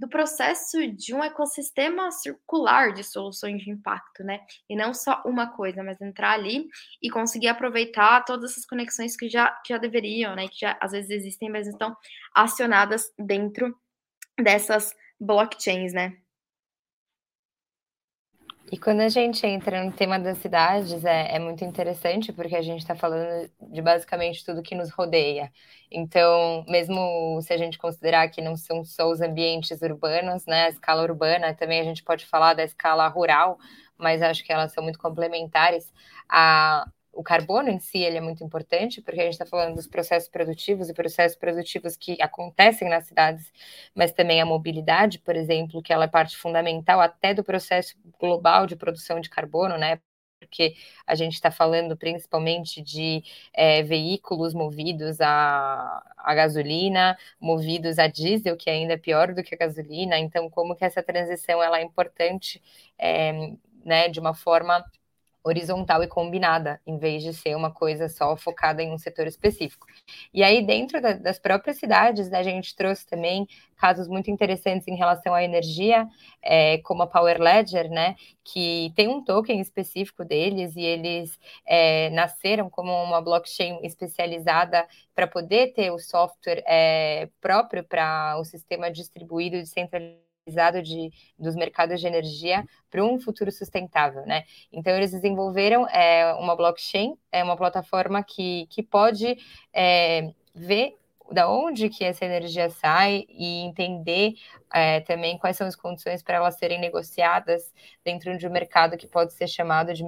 do 0.03 0.09
processo 0.09 0.85
de 0.91 1.15
um 1.15 1.23
ecossistema 1.23 2.11
circular 2.11 2.91
de 2.91 3.05
soluções 3.05 3.63
de 3.63 3.71
impacto, 3.71 4.21
né? 4.21 4.41
E 4.69 4.75
não 4.75 4.93
só 4.93 5.23
uma 5.25 5.47
coisa, 5.47 5.81
mas 5.81 6.01
entrar 6.01 6.33
ali 6.33 6.67
e 7.01 7.09
conseguir 7.09 7.47
aproveitar 7.47 8.25
todas 8.25 8.51
essas 8.51 8.65
conexões 8.65 9.15
que 9.15 9.29
já, 9.29 9.49
que 9.65 9.73
já 9.73 9.77
deveriam, 9.77 10.35
né? 10.35 10.49
Que 10.49 10.59
já 10.59 10.77
às 10.81 10.91
vezes 10.91 11.09
existem, 11.09 11.49
mas 11.49 11.67
estão 11.67 11.95
acionadas 12.35 13.13
dentro 13.17 13.73
dessas 14.37 14.93
blockchains, 15.17 15.93
né? 15.93 16.17
E 18.71 18.77
quando 18.77 19.01
a 19.01 19.09
gente 19.09 19.45
entra 19.45 19.83
no 19.83 19.91
tema 19.91 20.17
das 20.17 20.39
cidades, 20.39 21.05
é, 21.05 21.35
é 21.35 21.39
muito 21.39 21.63
interessante, 21.63 22.33
porque 22.33 22.55
a 22.55 22.61
gente 22.61 22.79
está 22.79 22.95
falando 22.95 23.49
de 23.61 23.81
basicamente 23.81 24.43
tudo 24.43 24.63
que 24.63 24.73
nos 24.73 24.89
rodeia. 24.89 25.51
Então, 25.91 26.65
mesmo 26.67 27.39
se 27.41 27.53
a 27.53 27.57
gente 27.57 27.77
considerar 27.77 28.27
que 28.29 28.41
não 28.41 28.55
são 28.55 28.83
só 28.83 29.09
os 29.11 29.21
ambientes 29.21 29.81
urbanos, 29.81 30.45
né, 30.47 30.65
a 30.65 30.69
escala 30.69 31.03
urbana, 31.03 31.53
também 31.53 31.79
a 31.81 31.83
gente 31.83 32.03
pode 32.03 32.25
falar 32.25 32.55
da 32.55 32.63
escala 32.63 33.07
rural, 33.07 33.59
mas 33.97 34.21
acho 34.23 34.43
que 34.43 34.51
elas 34.51 34.71
são 34.73 34.83
muito 34.83 34.97
complementares. 34.97 35.91
A, 36.27 36.87
o 37.13 37.23
carbono 37.23 37.69
em 37.69 37.79
si 37.79 37.99
ele 37.99 38.17
é 38.17 38.21
muito 38.21 38.43
importante, 38.43 39.01
porque 39.01 39.21
a 39.21 39.23
gente 39.23 39.33
está 39.33 39.45
falando 39.45 39.75
dos 39.75 39.87
processos 39.87 40.29
produtivos 40.29 40.89
e 40.89 40.93
processos 40.93 41.37
produtivos 41.37 41.95
que 41.95 42.21
acontecem 42.21 42.89
nas 42.89 43.05
cidades, 43.07 43.51
mas 43.95 44.11
também 44.11 44.41
a 44.41 44.45
mobilidade, 44.45 45.19
por 45.19 45.35
exemplo, 45.35 45.81
que 45.81 45.93
ela 45.93 46.05
é 46.05 46.07
parte 46.07 46.35
fundamental 46.37 46.99
até 46.99 47.33
do 47.33 47.43
processo 47.43 47.95
global 48.19 48.65
de 48.65 48.75
produção 48.75 49.19
de 49.19 49.29
carbono, 49.29 49.77
né? 49.77 49.99
Porque 50.39 50.75
a 51.07 51.15
gente 51.15 51.33
está 51.35 51.51
falando 51.51 51.95
principalmente 51.95 52.81
de 52.81 53.23
é, 53.53 53.81
veículos 53.83 54.53
movidos 54.53 55.21
a, 55.21 56.03
a 56.17 56.35
gasolina, 56.35 57.17
movidos 57.39 57.97
a 57.99 58.07
diesel, 58.07 58.57
que 58.57 58.69
ainda 58.69 58.93
é 58.93 58.97
pior 58.97 59.33
do 59.33 59.43
que 59.43 59.55
a 59.55 59.57
gasolina. 59.57 60.17
Então, 60.19 60.49
como 60.49 60.75
que 60.75 60.83
essa 60.83 61.01
transição 61.01 61.63
ela 61.63 61.79
é 61.79 61.83
importante, 61.83 62.61
é, 62.97 63.31
né, 63.85 64.09
de 64.09 64.19
uma 64.19 64.33
forma 64.33 64.83
horizontal 65.43 66.01
e 66.01 66.07
combinada, 66.07 66.79
em 66.87 66.97
vez 66.97 67.21
de 67.21 67.33
ser 67.33 67.55
uma 67.55 67.69
coisa 67.71 68.07
só 68.07 68.35
focada 68.37 68.81
em 68.81 68.91
um 68.91 68.97
setor 68.97 69.27
específico. 69.27 69.85
E 70.33 70.41
aí, 70.41 70.65
dentro 70.65 71.01
da, 71.01 71.13
das 71.13 71.37
próprias 71.37 71.77
cidades, 71.77 72.29
né, 72.29 72.39
a 72.39 72.43
gente 72.43 72.75
trouxe 72.75 73.05
também 73.05 73.47
casos 73.75 74.07
muito 74.07 74.31
interessantes 74.31 74.87
em 74.87 74.95
relação 74.95 75.33
à 75.33 75.43
energia, 75.43 76.07
é, 76.41 76.77
como 76.79 77.03
a 77.03 77.07
Power 77.07 77.41
Ledger, 77.41 77.89
né, 77.89 78.15
que 78.43 78.93
tem 78.95 79.09
um 79.09 79.23
token 79.23 79.59
específico 79.59 80.23
deles 80.23 80.75
e 80.75 80.81
eles 80.81 81.37
é, 81.65 82.09
nasceram 82.11 82.69
como 82.69 82.91
uma 83.03 83.21
blockchain 83.21 83.79
especializada 83.83 84.87
para 85.13 85.27
poder 85.27 85.73
ter 85.73 85.91
o 85.91 85.99
software 85.99 86.63
é, 86.65 87.29
próprio 87.41 87.83
para 87.83 88.37
o 88.39 88.45
sistema 88.45 88.89
distribuído 88.89 89.57
e 89.57 89.61
descentralizado 89.61 90.32
de, 90.45 91.11
dos 91.39 91.55
mercados 91.55 91.99
de 91.99 92.07
energia 92.07 92.65
para 92.89 93.03
um 93.03 93.19
futuro 93.19 93.51
sustentável, 93.51 94.25
né? 94.25 94.43
Então 94.71 94.93
eles 94.93 95.11
desenvolveram 95.11 95.87
é, 95.87 96.33
uma 96.33 96.55
blockchain, 96.55 97.15
é 97.31 97.43
uma 97.43 97.55
plataforma 97.55 98.23
que, 98.23 98.67
que 98.69 98.83
pode 98.83 99.37
é, 99.73 100.33
ver 100.53 100.97
da 101.31 101.49
onde 101.49 101.89
que 101.89 102.03
essa 102.03 102.25
energia 102.25 102.69
sai 102.69 103.25
e 103.29 103.61
entender 103.61 104.33
é, 104.73 104.99
também 104.99 105.37
quais 105.37 105.55
são 105.55 105.65
as 105.65 105.75
condições 105.75 106.21
para 106.21 106.35
elas 106.35 106.57
serem 106.57 106.79
negociadas 106.79 107.73
dentro 108.03 108.37
de 108.37 108.45
um 108.45 108.51
mercado 108.51 108.97
que 108.97 109.07
pode 109.07 109.33
ser 109.33 109.47
chamado 109.47 109.93
de 109.93 110.03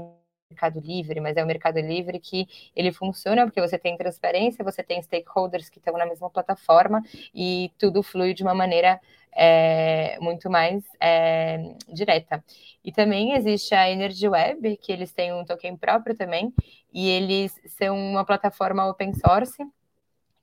mercado 0.50 0.80
livre, 0.80 1.20
mas 1.20 1.38
é 1.38 1.44
o 1.44 1.48
mercado 1.48 1.80
livre 1.80 2.20
que 2.20 2.48
ele 2.76 2.92
funciona 2.92 3.46
porque 3.46 3.60
você 3.60 3.80
tem 3.80 3.98
transparência, 3.98 4.64
você 4.64 4.84
tem 4.84 5.02
stakeholders 5.02 5.70
que 5.70 5.80
estão 5.80 5.98
na 5.98 6.06
mesma 6.06 6.30
plataforma 6.30 7.02
e 7.34 7.72
tudo 7.80 8.04
flui 8.04 8.34
de 8.34 8.44
uma 8.44 8.54
maneira 8.54 9.00
é, 9.36 10.18
muito 10.20 10.50
mais 10.50 10.84
é, 11.00 11.76
direta. 11.94 12.44
E 12.84 12.92
também 12.92 13.34
existe 13.34 13.76
a 13.76 13.90
Energy 13.90 14.28
Web, 14.28 14.78
que 14.78 14.92
eles 14.92 15.12
têm 15.12 15.34
um 15.34 15.44
token 15.44 15.76
próprio 15.76 16.16
também, 16.16 16.54
e 16.94 17.10
eles 17.10 17.54
são 17.78 17.98
uma 17.98 18.24
plataforma 18.24 18.88
open 18.88 19.14
source 19.14 19.62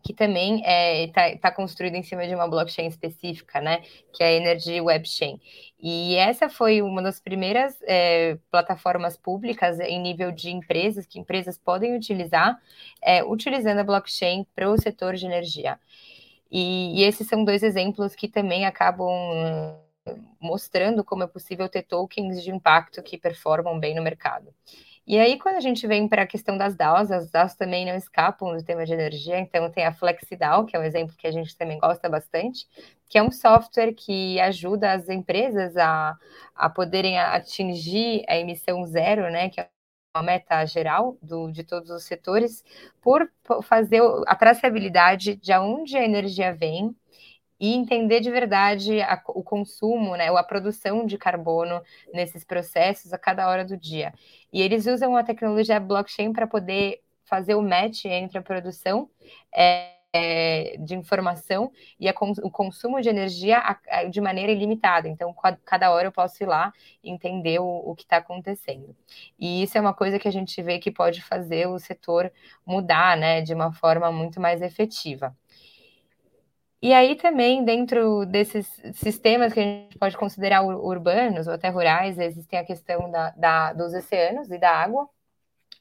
que 0.02 0.12
também 0.12 0.58
está 0.58 0.70
é, 0.70 1.06
tá, 1.36 1.38
tá 1.38 1.50
construído 1.52 1.94
em 1.94 2.02
cima 2.02 2.26
de 2.26 2.34
uma 2.34 2.48
blockchain 2.48 2.88
específica, 2.88 3.60
né? 3.60 3.82
Que 4.12 4.22
é 4.22 4.26
a 4.26 4.32
Energy 4.32 4.80
Web 4.80 5.08
Chain. 5.08 5.40
E 5.80 6.16
essa 6.16 6.48
foi 6.48 6.82
uma 6.82 7.00
das 7.00 7.20
primeiras 7.20 7.78
é, 7.82 8.36
plataformas 8.50 9.16
públicas 9.16 9.78
em 9.78 10.00
nível 10.00 10.32
de 10.32 10.50
empresas, 10.50 11.06
que 11.06 11.20
empresas 11.20 11.56
podem 11.56 11.94
utilizar, 11.96 12.60
é, 13.00 13.22
utilizando 13.22 13.78
a 13.78 13.84
blockchain 13.84 14.44
para 14.54 14.68
o 14.68 14.76
setor 14.76 15.14
de 15.14 15.24
energia. 15.24 15.78
E, 16.52 17.00
e 17.00 17.04
esses 17.04 17.26
são 17.26 17.44
dois 17.44 17.62
exemplos 17.62 18.14
que 18.14 18.28
também 18.28 18.66
acabam 18.66 19.08
mostrando 20.38 21.02
como 21.02 21.22
é 21.22 21.26
possível 21.26 21.68
ter 21.68 21.82
tokens 21.82 22.42
de 22.42 22.50
impacto 22.50 23.02
que 23.02 23.16
performam 23.16 23.78
bem 23.80 23.94
no 23.94 24.02
mercado. 24.02 24.52
E 25.06 25.18
aí, 25.18 25.38
quando 25.38 25.56
a 25.56 25.60
gente 25.60 25.84
vem 25.86 26.06
para 26.06 26.22
a 26.22 26.26
questão 26.26 26.56
das 26.56 26.76
DAOs, 26.76 27.10
as 27.10 27.30
DAOs 27.30 27.54
também 27.54 27.84
não 27.84 27.96
escapam 27.96 28.56
do 28.56 28.62
tema 28.62 28.84
de 28.86 28.92
energia, 28.92 29.38
então 29.38 29.68
tem 29.70 29.84
a 29.84 29.92
FlexDAO, 29.92 30.64
que 30.64 30.76
é 30.76 30.78
um 30.78 30.84
exemplo 30.84 31.16
que 31.16 31.26
a 31.26 31.32
gente 31.32 31.56
também 31.56 31.78
gosta 31.78 32.08
bastante, 32.08 32.68
que 33.08 33.18
é 33.18 33.22
um 33.22 33.32
software 33.32 33.94
que 33.94 34.38
ajuda 34.40 34.92
as 34.92 35.08
empresas 35.08 35.76
a, 35.76 36.16
a 36.54 36.70
poderem 36.70 37.18
atingir 37.18 38.24
a 38.28 38.36
emissão 38.36 38.84
zero, 38.84 39.22
né, 39.30 39.48
que 39.48 39.60
é 39.60 39.68
uma 40.14 40.22
meta 40.22 40.64
geral 40.66 41.16
do, 41.22 41.50
de 41.50 41.64
todos 41.64 41.90
os 41.90 42.04
setores, 42.04 42.64
por 43.00 43.30
fazer 43.62 44.02
a 44.26 44.36
traçabilidade 44.36 45.36
de 45.36 45.52
onde 45.56 45.96
a 45.96 46.04
energia 46.04 46.54
vem, 46.54 46.94
e 47.58 47.74
entender 47.74 48.20
de 48.20 48.28
verdade 48.28 49.00
a, 49.02 49.22
o 49.28 49.42
consumo, 49.42 50.16
né, 50.16 50.30
ou 50.32 50.36
a 50.36 50.42
produção 50.42 51.06
de 51.06 51.16
carbono 51.16 51.80
nesses 52.12 52.44
processos 52.44 53.12
a 53.12 53.18
cada 53.18 53.48
hora 53.48 53.64
do 53.64 53.76
dia. 53.76 54.12
E 54.52 54.60
eles 54.60 54.86
usam 54.86 55.16
a 55.16 55.22
tecnologia 55.22 55.78
blockchain 55.78 56.32
para 56.32 56.46
poder 56.46 57.00
fazer 57.24 57.54
o 57.54 57.62
match 57.62 58.04
entre 58.06 58.36
a 58.36 58.42
produção 58.42 59.08
é, 59.54 59.92
é, 60.12 60.76
de 60.78 60.94
informação 60.94 61.72
e 61.98 62.08
a, 62.08 62.14
o 62.42 62.50
consumo 62.50 63.00
de 63.00 63.08
energia 63.08 63.58
a, 63.58 63.78
a, 63.88 64.04
de 64.04 64.20
maneira 64.20 64.52
ilimitada. 64.52 65.08
Então, 65.08 65.34
cada 65.64 65.90
hora 65.90 66.08
eu 66.08 66.12
posso 66.12 66.42
ir 66.42 66.46
lá 66.46 66.72
entender 67.02 67.58
o, 67.60 67.64
o 67.64 67.94
que 67.94 68.02
está 68.02 68.18
acontecendo. 68.18 68.94
E 69.38 69.62
isso 69.62 69.78
é 69.78 69.80
uma 69.80 69.94
coisa 69.94 70.18
que 70.18 70.28
a 70.28 70.32
gente 70.32 70.60
vê 70.62 70.78
que 70.78 70.90
pode 70.90 71.22
fazer 71.22 71.66
o 71.66 71.78
setor 71.78 72.30
mudar 72.66 73.16
né, 73.16 73.40
de 73.40 73.54
uma 73.54 73.72
forma 73.72 74.12
muito 74.12 74.40
mais 74.40 74.60
efetiva. 74.60 75.34
E 76.82 76.92
aí 76.92 77.14
também, 77.14 77.64
dentro 77.64 78.26
desses 78.26 78.66
sistemas 78.94 79.52
que 79.52 79.60
a 79.60 79.62
gente 79.62 79.96
pode 79.98 80.16
considerar 80.16 80.62
urbanos 80.64 81.46
ou 81.46 81.54
até 81.54 81.68
rurais, 81.68 82.18
existem 82.18 82.58
a 82.58 82.64
questão 82.64 83.08
da, 83.08 83.30
da, 83.30 83.72
dos 83.72 83.94
oceanos 83.94 84.50
e 84.50 84.58
da 84.58 84.70
água. 84.70 85.08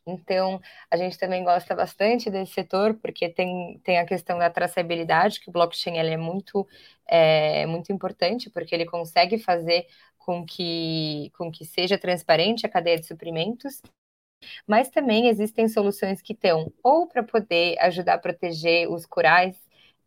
Então, 0.06 0.60
a 0.90 0.98
gente 0.98 1.18
também 1.18 1.44
gosta 1.44 1.76
bastante 1.76 2.30
desse 2.30 2.54
setor, 2.54 2.96
porque 2.96 3.30
tem, 3.30 3.80
tem 3.84 4.00
a 4.00 4.06
questão 4.06 4.38
da 4.38 4.50
traçabilidade, 4.50 5.40
que 5.40 5.50
o 5.50 5.52
blockchain 5.52 5.98
ele 5.98 6.12
é 6.12 6.18
muito, 6.18 6.68
é, 7.08 7.66
muito 7.68 7.92
importante, 7.92 8.50
porque 8.50 8.74
ele 8.74 8.86
consegue 8.86 9.38
fazer 9.38 9.86
com 10.18 10.46
que, 10.46 11.32
com 11.38 11.52
que 11.52 11.66
seja 11.66 11.98
transparente 11.98 12.66
a 12.66 12.70
cadeia 12.70 13.00
de 13.00 13.06
suprimentos, 13.08 13.82
mas 14.68 14.90
também 14.90 15.28
existem 15.28 15.68
soluções 15.68 16.22
que 16.22 16.34
estão 16.34 16.72
ou 16.84 17.08
para 17.08 17.24
poder 17.24 17.78
ajudar 17.80 18.16
a 18.16 18.20
proteger 18.20 18.90
os 18.90 19.06
corais 19.06 19.56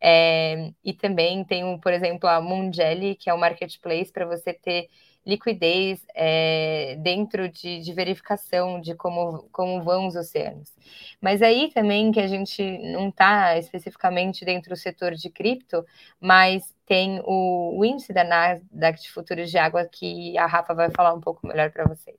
é, 0.00 0.72
e 0.84 0.92
também 0.92 1.44
tem, 1.44 1.78
por 1.78 1.92
exemplo, 1.92 2.28
a 2.28 2.40
Mungeli, 2.40 3.14
que 3.16 3.30
é 3.30 3.34
um 3.34 3.38
marketplace 3.38 4.12
para 4.12 4.26
você 4.26 4.52
ter 4.52 4.88
liquidez 5.26 6.04
é, 6.14 6.96
dentro 7.00 7.48
de, 7.48 7.80
de, 7.80 7.92
verificação 7.92 8.80
de 8.80 8.94
como, 8.94 9.48
como 9.50 9.82
vão 9.82 10.06
os 10.06 10.16
oceanos. 10.16 10.72
Mas 11.20 11.40
aí 11.42 11.70
também 11.72 12.12
que 12.12 12.20
a 12.20 12.26
gente 12.26 12.62
não 12.78 13.08
está 13.08 13.56
especificamente 13.58 14.44
dentro 14.44 14.70
do 14.70 14.76
setor 14.76 15.14
de 15.14 15.30
cripto, 15.30 15.84
mas 16.20 16.74
tem 16.86 17.20
o, 17.24 17.78
o 17.78 17.84
índice 17.84 18.12
da 18.12 18.24
Nasdaq 18.24 19.00
de 19.00 19.10
futuros 19.10 19.50
de 19.50 19.58
água 19.58 19.88
que 19.90 20.36
a 20.36 20.46
Rafa 20.46 20.74
vai 20.74 20.90
falar 20.90 21.14
um 21.14 21.20
pouco 21.20 21.46
melhor 21.46 21.70
para 21.70 21.86
vocês. 21.86 22.18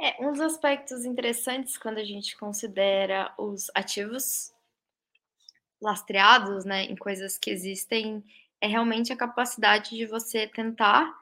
É, 0.00 0.24
um 0.24 0.30
dos 0.30 0.40
aspectos 0.40 1.04
interessantes 1.04 1.76
quando 1.76 1.98
a 1.98 2.04
gente 2.04 2.36
considera 2.36 3.34
os 3.36 3.68
ativos 3.74 4.52
lastreados, 5.80 6.64
né, 6.64 6.84
em 6.84 6.96
coisas 6.96 7.36
que 7.36 7.50
existem, 7.50 8.24
é 8.60 8.66
realmente 8.66 9.12
a 9.12 9.16
capacidade 9.16 9.90
de 9.90 10.06
você 10.06 10.46
tentar 10.46 11.12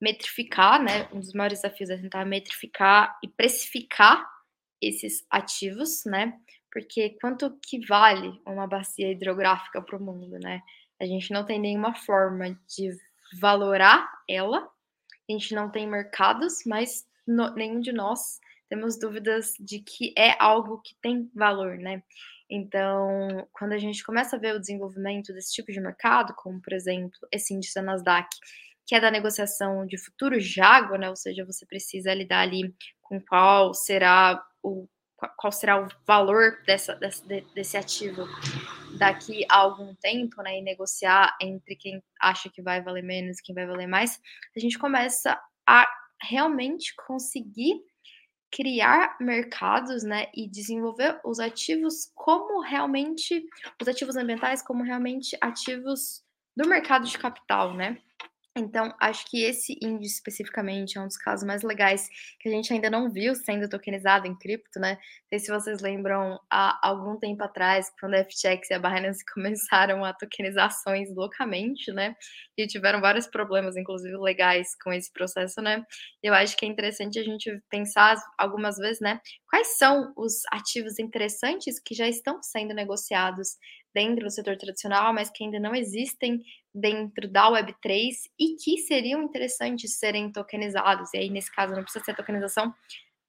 metrificar, 0.00 0.82
né? 0.82 1.08
Um 1.12 1.20
dos 1.20 1.32
maiores 1.32 1.62
desafios 1.62 1.90
é 1.90 1.96
tentar 1.96 2.24
metrificar 2.24 3.18
e 3.22 3.28
precificar 3.28 4.28
esses 4.80 5.24
ativos, 5.30 6.04
né? 6.04 6.38
Porque 6.70 7.16
quanto 7.20 7.56
que 7.62 7.84
vale 7.86 8.40
uma 8.46 8.66
bacia 8.66 9.10
hidrográfica 9.10 9.80
para 9.80 9.96
o 9.96 10.02
mundo, 10.02 10.38
né? 10.38 10.62
A 11.00 11.06
gente 11.06 11.32
não 11.32 11.44
tem 11.44 11.58
nenhuma 11.58 11.94
forma 11.94 12.50
de 12.68 12.90
valorar 13.40 14.10
ela, 14.28 14.68
a 15.28 15.32
gente 15.32 15.54
não 15.54 15.70
tem 15.70 15.86
mercados, 15.86 16.64
mas 16.66 17.06
no, 17.26 17.54
nenhum 17.54 17.80
de 17.80 17.92
nós 17.92 18.40
temos 18.68 18.98
dúvidas 18.98 19.54
de 19.58 19.78
que 19.78 20.12
é 20.16 20.36
algo 20.38 20.80
que 20.82 20.94
tem 20.96 21.30
valor, 21.34 21.76
né? 21.78 22.02
Então, 22.48 23.48
quando 23.52 23.72
a 23.72 23.78
gente 23.78 24.04
começa 24.04 24.36
a 24.36 24.38
ver 24.38 24.54
o 24.54 24.60
desenvolvimento 24.60 25.32
desse 25.32 25.52
tipo 25.52 25.72
de 25.72 25.80
mercado, 25.80 26.34
como 26.34 26.60
por 26.60 26.72
exemplo 26.72 27.18
esse 27.32 27.54
índice 27.54 27.74
da 27.74 27.82
Nasdaq, 27.82 28.28
que 28.86 28.94
é 28.94 29.00
da 29.00 29.10
negociação 29.10 29.86
de 29.86 29.96
futuros 29.96 30.44
de 30.44 30.60
água, 30.60 30.98
né? 30.98 31.08
Ou 31.08 31.16
seja, 31.16 31.44
você 31.44 31.64
precisa 31.66 32.12
lidar 32.12 32.40
ali 32.40 32.74
com 33.00 33.20
qual 33.20 33.72
será 33.72 34.42
o 34.62 34.86
qual 35.38 35.52
será 35.52 35.82
o 35.82 35.88
valor 36.06 36.58
dessa, 36.66 36.94
desse, 36.96 37.24
desse 37.54 37.76
ativo 37.78 38.26
daqui 38.98 39.46
a 39.48 39.58
algum 39.58 39.94
tempo, 39.94 40.42
né? 40.42 40.58
E 40.58 40.62
negociar 40.62 41.34
entre 41.40 41.76
quem 41.76 42.02
acha 42.20 42.50
que 42.50 42.60
vai 42.60 42.82
valer 42.82 43.02
menos 43.02 43.38
e 43.38 43.42
quem 43.42 43.54
vai 43.54 43.66
valer 43.66 43.86
mais, 43.86 44.20
a 44.54 44.60
gente 44.60 44.78
começa 44.78 45.40
a 45.66 45.88
realmente 46.20 46.94
conseguir 47.06 47.80
criar 48.54 49.16
mercados, 49.20 50.04
né, 50.04 50.26
e 50.32 50.48
desenvolver 50.48 51.20
os 51.24 51.40
ativos 51.40 52.12
como 52.14 52.60
realmente 52.60 53.44
os 53.82 53.88
ativos 53.88 54.16
ambientais 54.16 54.62
como 54.62 54.84
realmente 54.84 55.36
ativos 55.40 56.22
do 56.56 56.68
mercado 56.68 57.04
de 57.04 57.18
capital, 57.18 57.74
né? 57.74 57.98
Então, 58.56 58.94
acho 59.00 59.26
que 59.28 59.42
esse 59.42 59.76
índice 59.82 60.14
especificamente 60.14 60.96
é 60.96 61.00
um 61.00 61.08
dos 61.08 61.16
casos 61.16 61.44
mais 61.44 61.62
legais 61.64 62.08
que 62.38 62.48
a 62.48 62.52
gente 62.52 62.72
ainda 62.72 62.88
não 62.88 63.10
viu 63.10 63.34
sendo 63.34 63.68
tokenizado 63.68 64.28
em 64.28 64.38
cripto, 64.38 64.78
né? 64.78 64.92
Não 64.92 65.00
sei 65.28 65.38
se 65.40 65.50
vocês 65.50 65.80
lembram, 65.80 66.38
há 66.48 66.78
algum 66.86 67.18
tempo 67.18 67.42
atrás, 67.42 67.90
quando 67.98 68.14
a 68.14 68.18
FTX 68.24 68.70
e 68.70 68.74
a 68.74 68.78
Binance 68.78 69.24
começaram 69.34 70.04
a 70.04 70.12
tokenizar 70.12 70.66
ações 70.66 71.12
loucamente, 71.16 71.92
né? 71.92 72.14
E 72.56 72.64
tiveram 72.68 73.00
vários 73.00 73.26
problemas, 73.26 73.76
inclusive 73.76 74.16
legais, 74.18 74.76
com 74.84 74.92
esse 74.92 75.12
processo, 75.12 75.60
né? 75.60 75.84
Eu 76.22 76.32
acho 76.32 76.56
que 76.56 76.64
é 76.64 76.68
interessante 76.68 77.18
a 77.18 77.24
gente 77.24 77.60
pensar 77.68 78.16
algumas 78.38 78.76
vezes, 78.76 79.00
né? 79.00 79.20
Quais 79.50 79.76
são 79.78 80.12
os 80.16 80.42
ativos 80.52 81.00
interessantes 81.00 81.80
que 81.80 81.92
já 81.94 82.08
estão 82.08 82.40
sendo 82.40 82.72
negociados 82.72 83.56
dentro 83.94 84.24
do 84.24 84.30
setor 84.30 84.56
tradicional, 84.56 85.14
mas 85.14 85.30
que 85.30 85.44
ainda 85.44 85.60
não 85.60 85.74
existem 85.74 86.42
dentro 86.74 87.28
da 87.28 87.50
Web3 87.50 88.10
e 88.38 88.56
que 88.56 88.78
seriam 88.78 89.22
interessantes 89.22 89.98
serem 89.98 90.32
tokenizados. 90.32 91.14
E 91.14 91.18
aí, 91.18 91.30
nesse 91.30 91.50
caso, 91.54 91.74
não 91.74 91.82
precisa 91.82 92.04
ser 92.04 92.10
a 92.10 92.16
tokenização 92.16 92.74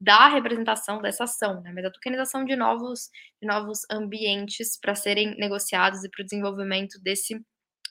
da 0.02 0.28
representação 0.28 1.02
dessa 1.02 1.24
ação, 1.24 1.62
né? 1.62 1.72
mas 1.74 1.86
a 1.86 1.92
tokenização 1.92 2.44
de 2.44 2.56
novos, 2.56 3.10
de 3.42 3.48
novos 3.48 3.80
ambientes 3.90 4.78
para 4.78 4.94
serem 4.94 5.36
negociados 5.38 6.04
e 6.04 6.10
para 6.10 6.22
o 6.22 6.26
desenvolvimento 6.26 7.00
desse 7.02 7.40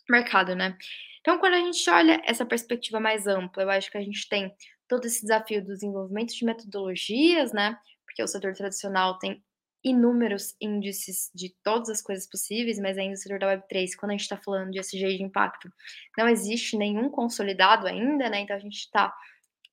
mercado, 0.08 0.54
né? 0.54 0.76
Então, 1.20 1.38
quando 1.38 1.54
a 1.54 1.60
gente 1.60 1.88
olha 1.88 2.20
essa 2.26 2.44
perspectiva 2.44 3.00
mais 3.00 3.26
ampla, 3.26 3.62
eu 3.62 3.70
acho 3.70 3.90
que 3.90 3.96
a 3.96 4.02
gente 4.02 4.28
tem 4.28 4.54
todo 4.86 5.06
esse 5.06 5.22
desafio 5.22 5.64
do 5.64 5.72
desenvolvimento 5.72 6.34
de 6.34 6.44
metodologias, 6.44 7.52
né? 7.52 7.78
Porque 8.04 8.22
o 8.22 8.28
setor 8.28 8.52
tradicional 8.52 9.18
tem 9.18 9.42
inúmeros 9.84 10.56
índices 10.60 11.30
de 11.34 11.54
todas 11.62 11.90
as 11.90 12.00
coisas 12.00 12.26
possíveis, 12.26 12.78
mas 12.78 12.96
ainda 12.96 13.12
no 13.12 13.16
setor 13.16 13.38
da 13.38 13.54
Web3, 13.54 13.90
quando 13.98 14.10
a 14.10 14.14
gente 14.14 14.22
está 14.22 14.38
falando 14.38 14.70
de 14.70 14.78
SG 14.78 15.16
de 15.16 15.22
impacto, 15.22 15.70
não 16.16 16.28
existe 16.28 16.76
nenhum 16.76 17.10
consolidado 17.10 17.86
ainda, 17.86 18.30
né? 18.30 18.40
Então 18.40 18.56
a 18.56 18.60
gente 18.60 18.78
está 18.78 19.14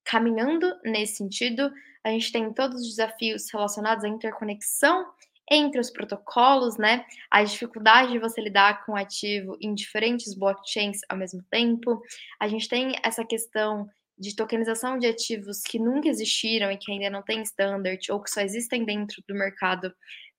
caminhando 0.03 0.75
nesse 0.83 1.15
sentido. 1.15 1.71
A 2.03 2.09
gente 2.09 2.31
tem 2.31 2.51
todos 2.53 2.81
os 2.81 2.89
desafios 2.89 3.49
relacionados 3.51 4.03
à 4.03 4.07
interconexão 4.07 5.05
entre 5.49 5.79
os 5.79 5.89
protocolos, 5.89 6.77
né? 6.77 7.05
A 7.29 7.43
dificuldade 7.43 8.13
de 8.13 8.19
você 8.19 8.41
lidar 8.41 8.85
com 8.85 8.95
ativo 8.95 9.57
em 9.59 9.73
diferentes 9.73 10.33
blockchains 10.33 10.99
ao 11.09 11.17
mesmo 11.17 11.43
tempo. 11.49 12.01
A 12.39 12.47
gente 12.47 12.67
tem 12.67 12.95
essa 13.03 13.25
questão 13.25 13.89
de 14.21 14.35
tokenização 14.35 14.99
de 14.99 15.07
ativos 15.07 15.61
que 15.63 15.79
nunca 15.79 16.07
existiram 16.07 16.71
e 16.71 16.77
que 16.77 16.91
ainda 16.91 17.09
não 17.09 17.23
tem 17.23 17.41
standard 17.41 18.11
ou 18.11 18.21
que 18.21 18.29
só 18.29 18.41
existem 18.41 18.85
dentro 18.85 19.21
do 19.27 19.33
mercado 19.33 19.91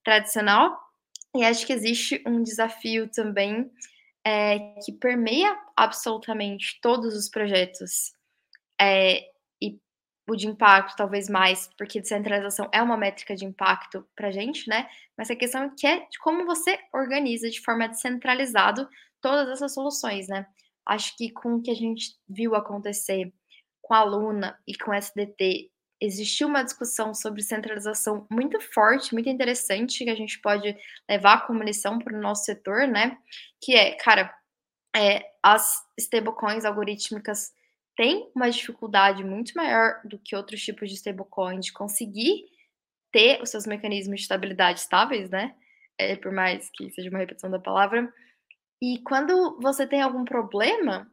tradicional. 0.05 0.79
E 1.35 1.45
acho 1.45 1.66
que 1.66 1.73
existe 1.73 2.23
um 2.25 2.42
desafio 2.42 3.11
também 3.11 3.68
é, 4.25 4.59
que 4.85 4.92
permeia 4.92 5.59
absolutamente 5.77 6.79
todos 6.81 7.16
os 7.16 7.29
projetos 7.29 8.12
é, 8.81 9.25
e 9.61 9.81
o 10.29 10.37
de 10.37 10.47
impacto, 10.47 10.97
talvez 10.97 11.29
mais, 11.29 11.68
porque 11.77 12.01
descentralização 12.01 12.68
é 12.73 12.81
uma 12.81 12.97
métrica 12.97 13.35
de 13.35 13.45
impacto 13.45 14.07
para 14.14 14.29
a 14.29 14.33
gente, 14.33 14.68
né? 14.68 14.88
Mas 15.18 15.29
a 15.29 15.35
questão 15.35 15.64
é 15.64 15.71
que 15.77 15.87
é 15.88 16.07
de 16.09 16.18
como 16.21 16.47
você 16.47 16.79
organiza 16.95 17.51
de 17.51 17.61
forma 17.61 17.88
descentralizada 17.88 18.88
todas 19.21 19.49
essas 19.49 19.75
soluções, 19.75 20.29
né? 20.29 20.47
Acho 20.87 21.16
que 21.16 21.31
com 21.33 21.57
o 21.57 21.62
que 21.62 21.71
a 21.71 21.75
gente 21.75 22.16
viu 22.29 22.55
acontecer 22.55 23.33
com 23.83 23.95
a 23.95 24.05
Luna 24.05 24.59
e 24.66 24.75
com 24.77 24.92
o 24.92 24.95
SDT, 24.95 25.71
existiu 26.01 26.49
uma 26.49 26.64
discussão 26.64 27.14
sobre 27.14 27.42
centralização 27.42 28.27
muito 28.31 28.59
forte, 28.61 29.12
muito 29.12 29.29
interessante, 29.29 30.05
que 30.05 30.11
a 30.11 30.16
gente 30.16 30.40
pode 30.40 30.77
levar 31.09 31.47
como 31.47 31.62
lição 31.62 31.99
para 31.99 32.16
o 32.16 32.21
nosso 32.21 32.45
setor, 32.45 32.88
né? 32.88 33.16
Que 33.61 33.77
é, 33.77 33.92
cara, 33.97 34.35
é, 34.97 35.25
as 35.42 35.81
stablecoins 35.99 36.64
algorítmicas 36.64 37.53
têm 37.97 38.31
uma 38.35 38.51
dificuldade 38.51 39.23
muito 39.23 39.53
maior 39.55 40.01
do 40.05 40.18
que 40.18 40.35
outros 40.35 40.61
tipos 40.62 40.88
de 40.88 40.97
stablecoin 40.97 41.61
de 41.61 41.73
conseguir 41.73 42.47
ter 43.12 43.40
os 43.40 43.51
seus 43.51 43.66
mecanismos 43.66 44.16
de 44.16 44.23
estabilidade 44.23 44.81
estáveis, 44.81 45.31
né? 45.31 45.55
É, 45.99 46.16
por 46.16 46.33
mais 46.33 46.71
que 46.71 46.90
seja 46.90 47.11
uma 47.11 47.18
repetição 47.18 47.51
da 47.51 47.61
palavra. 47.61 48.12
E 48.83 48.99
quando 49.05 49.57
você 49.61 49.87
tem 49.87 50.03
algum 50.03 50.25
problema 50.25 51.12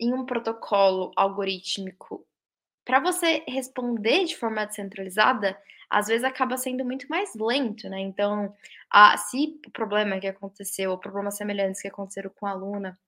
em 0.00 0.12
um 0.14 0.24
protocolo 0.26 1.12
algorítmico, 1.16 2.26
para 2.84 3.00
você 3.00 3.44
responder 3.48 4.24
de 4.24 4.36
forma 4.36 4.66
descentralizada, 4.66 5.58
às 5.90 6.08
vezes 6.08 6.24
acaba 6.24 6.56
sendo 6.56 6.84
muito 6.84 7.06
mais 7.08 7.34
lento, 7.34 7.88
né? 7.88 8.00
Então, 8.00 8.54
a, 8.90 9.16
se 9.18 9.60
o 9.66 9.70
problema 9.70 10.20
que 10.20 10.26
aconteceu, 10.26 10.90
ou 10.92 10.98
problemas 10.98 11.36
semelhantes 11.36 11.82
que 11.82 11.88
aconteceram 11.88 12.30
com 12.34 12.46
a 12.46 12.50
aluna, 12.50 12.98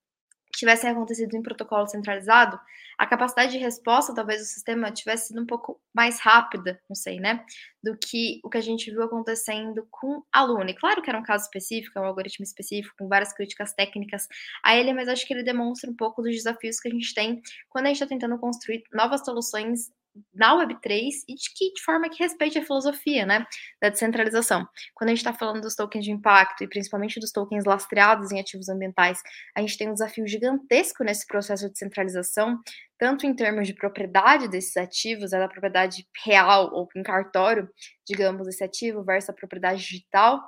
tivessem 0.59 0.91
acontecido 0.91 1.37
em 1.37 1.43
protocolo 1.43 1.87
centralizado, 1.87 2.59
a 2.99 3.07
capacidade 3.07 3.53
de 3.53 3.59
resposta, 3.59 4.13
talvez, 4.13 4.41
do 4.41 4.45
sistema 4.45 4.91
tivesse 4.91 5.29
sido 5.29 5.41
um 5.41 5.47
pouco 5.47 5.81
mais 5.95 6.19
rápida, 6.19 6.81
não 6.89 6.97
sei, 6.97 7.21
né? 7.21 7.45
Do 7.81 7.97
que 7.97 8.41
o 8.43 8.51
que 8.51 8.59
a 8.59 8.61
gente 8.61 8.91
viu 8.91 9.05
acontecendo 9.05 9.87
com 9.89 10.25
a 10.33 10.43
Luna. 10.43 10.71
E 10.71 10.75
claro 10.75 11.01
que 11.01 11.09
era 11.09 11.19
um 11.19 11.23
caso 11.23 11.45
específico, 11.45 11.97
é 11.97 12.03
um 12.03 12.07
algoritmo 12.07 12.43
específico, 12.43 12.93
com 12.99 13.07
várias 13.07 13.33
críticas 13.33 13.73
técnicas 13.73 14.27
a 14.65 14.77
ele, 14.77 14.93
mas 14.93 15.07
acho 15.07 15.25
que 15.25 15.33
ele 15.33 15.45
demonstra 15.45 15.89
um 15.89 15.95
pouco 15.95 16.23
dos 16.23 16.35
desafios 16.35 16.81
que 16.81 16.89
a 16.89 16.91
gente 16.91 17.15
tem 17.15 17.41
quando 17.69 17.87
a 17.87 17.89
gente 17.89 18.03
está 18.03 18.07
tentando 18.07 18.37
construir 18.37 18.83
novas 18.93 19.25
soluções 19.25 19.93
na 20.35 20.55
Web3 20.57 21.11
e 21.29 21.35
de 21.35 21.55
que 21.55 21.73
de 21.73 21.83
forma 21.83 22.09
que 22.09 22.23
respeite 22.23 22.59
a 22.59 22.65
filosofia, 22.65 23.27
né, 23.27 23.47
da 23.81 23.89
descentralização. 23.89 24.67
Quando 24.95 25.09
a 25.09 25.13
gente 25.13 25.19
está 25.19 25.33
falando 25.33 25.63
dos 25.63 25.75
tokens 25.75 26.05
de 26.05 26.11
impacto 26.11 26.63
e 26.65 26.69
principalmente 26.69 27.21
dos 27.21 27.33
tokens 27.33 27.65
lastreados 27.65 28.31
em 28.31 28.41
ativos 28.41 28.69
ambientais, 28.69 29.21
a 29.57 29.61
gente 29.61 29.77
tem 29.77 29.89
um 29.89 29.95
desafio 29.95 30.27
gigantesco 30.27 31.05
nesse 31.05 31.27
processo 31.27 31.67
de 31.67 31.73
descentralização, 31.73 32.61
tanto 32.99 33.27
em 33.27 33.35
termos 33.35 33.67
de 33.67 33.75
propriedade 33.75 34.49
desses 34.49 34.77
ativos, 34.77 35.33
é 35.33 35.39
da 35.39 35.49
propriedade 35.49 36.07
real 36.25 36.71
ou 36.73 36.89
em 36.97 37.03
cartório, 37.03 37.69
digamos, 38.07 38.47
desse 38.47 38.65
ativo 38.65 39.05
versus 39.05 39.31
a 39.31 39.33
propriedade 39.33 39.81
digital, 39.81 40.43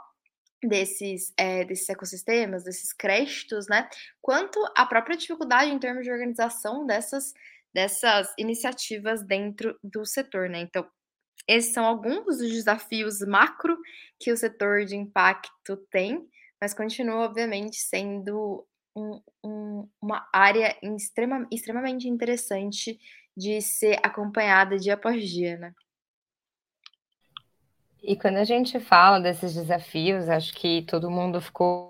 desses, 0.62 1.32
é, 1.38 1.64
desses 1.64 1.88
ecossistemas, 1.88 2.64
desses 2.64 2.92
créditos, 2.92 3.66
né? 3.68 3.88
Quanto 4.20 4.60
a 4.76 4.84
própria 4.84 5.16
dificuldade 5.16 5.70
em 5.70 5.78
termos 5.78 6.04
de 6.04 6.12
organização 6.12 6.86
dessas 6.86 7.32
dessas 7.74 8.32
iniciativas 8.38 9.24
dentro 9.24 9.78
do 9.82 10.04
setor, 10.04 10.48
né? 10.48 10.60
Então, 10.60 10.86
esses 11.48 11.72
são 11.72 11.84
alguns 11.84 12.38
dos 12.38 12.50
desafios 12.50 13.20
macro 13.20 13.76
que 14.18 14.32
o 14.32 14.36
setor 14.36 14.84
de 14.84 14.96
impacto 14.96 15.76
tem, 15.90 16.28
mas 16.60 16.74
continua, 16.74 17.24
obviamente, 17.24 17.76
sendo 17.76 18.66
um, 18.94 19.22
um, 19.44 19.88
uma 20.00 20.28
área 20.32 20.76
extrema, 20.82 21.46
extremamente 21.50 22.08
interessante 22.08 22.98
de 23.36 23.60
ser 23.62 23.98
acompanhada 24.02 24.78
dia 24.78 24.94
após 24.94 25.28
dia, 25.28 25.56
né? 25.56 25.72
E 28.02 28.16
quando 28.16 28.36
a 28.36 28.44
gente 28.44 28.80
fala 28.80 29.20
desses 29.20 29.54
desafios, 29.54 30.28
acho 30.28 30.54
que 30.54 30.82
todo 30.82 31.10
mundo 31.10 31.40
ficou 31.40 31.89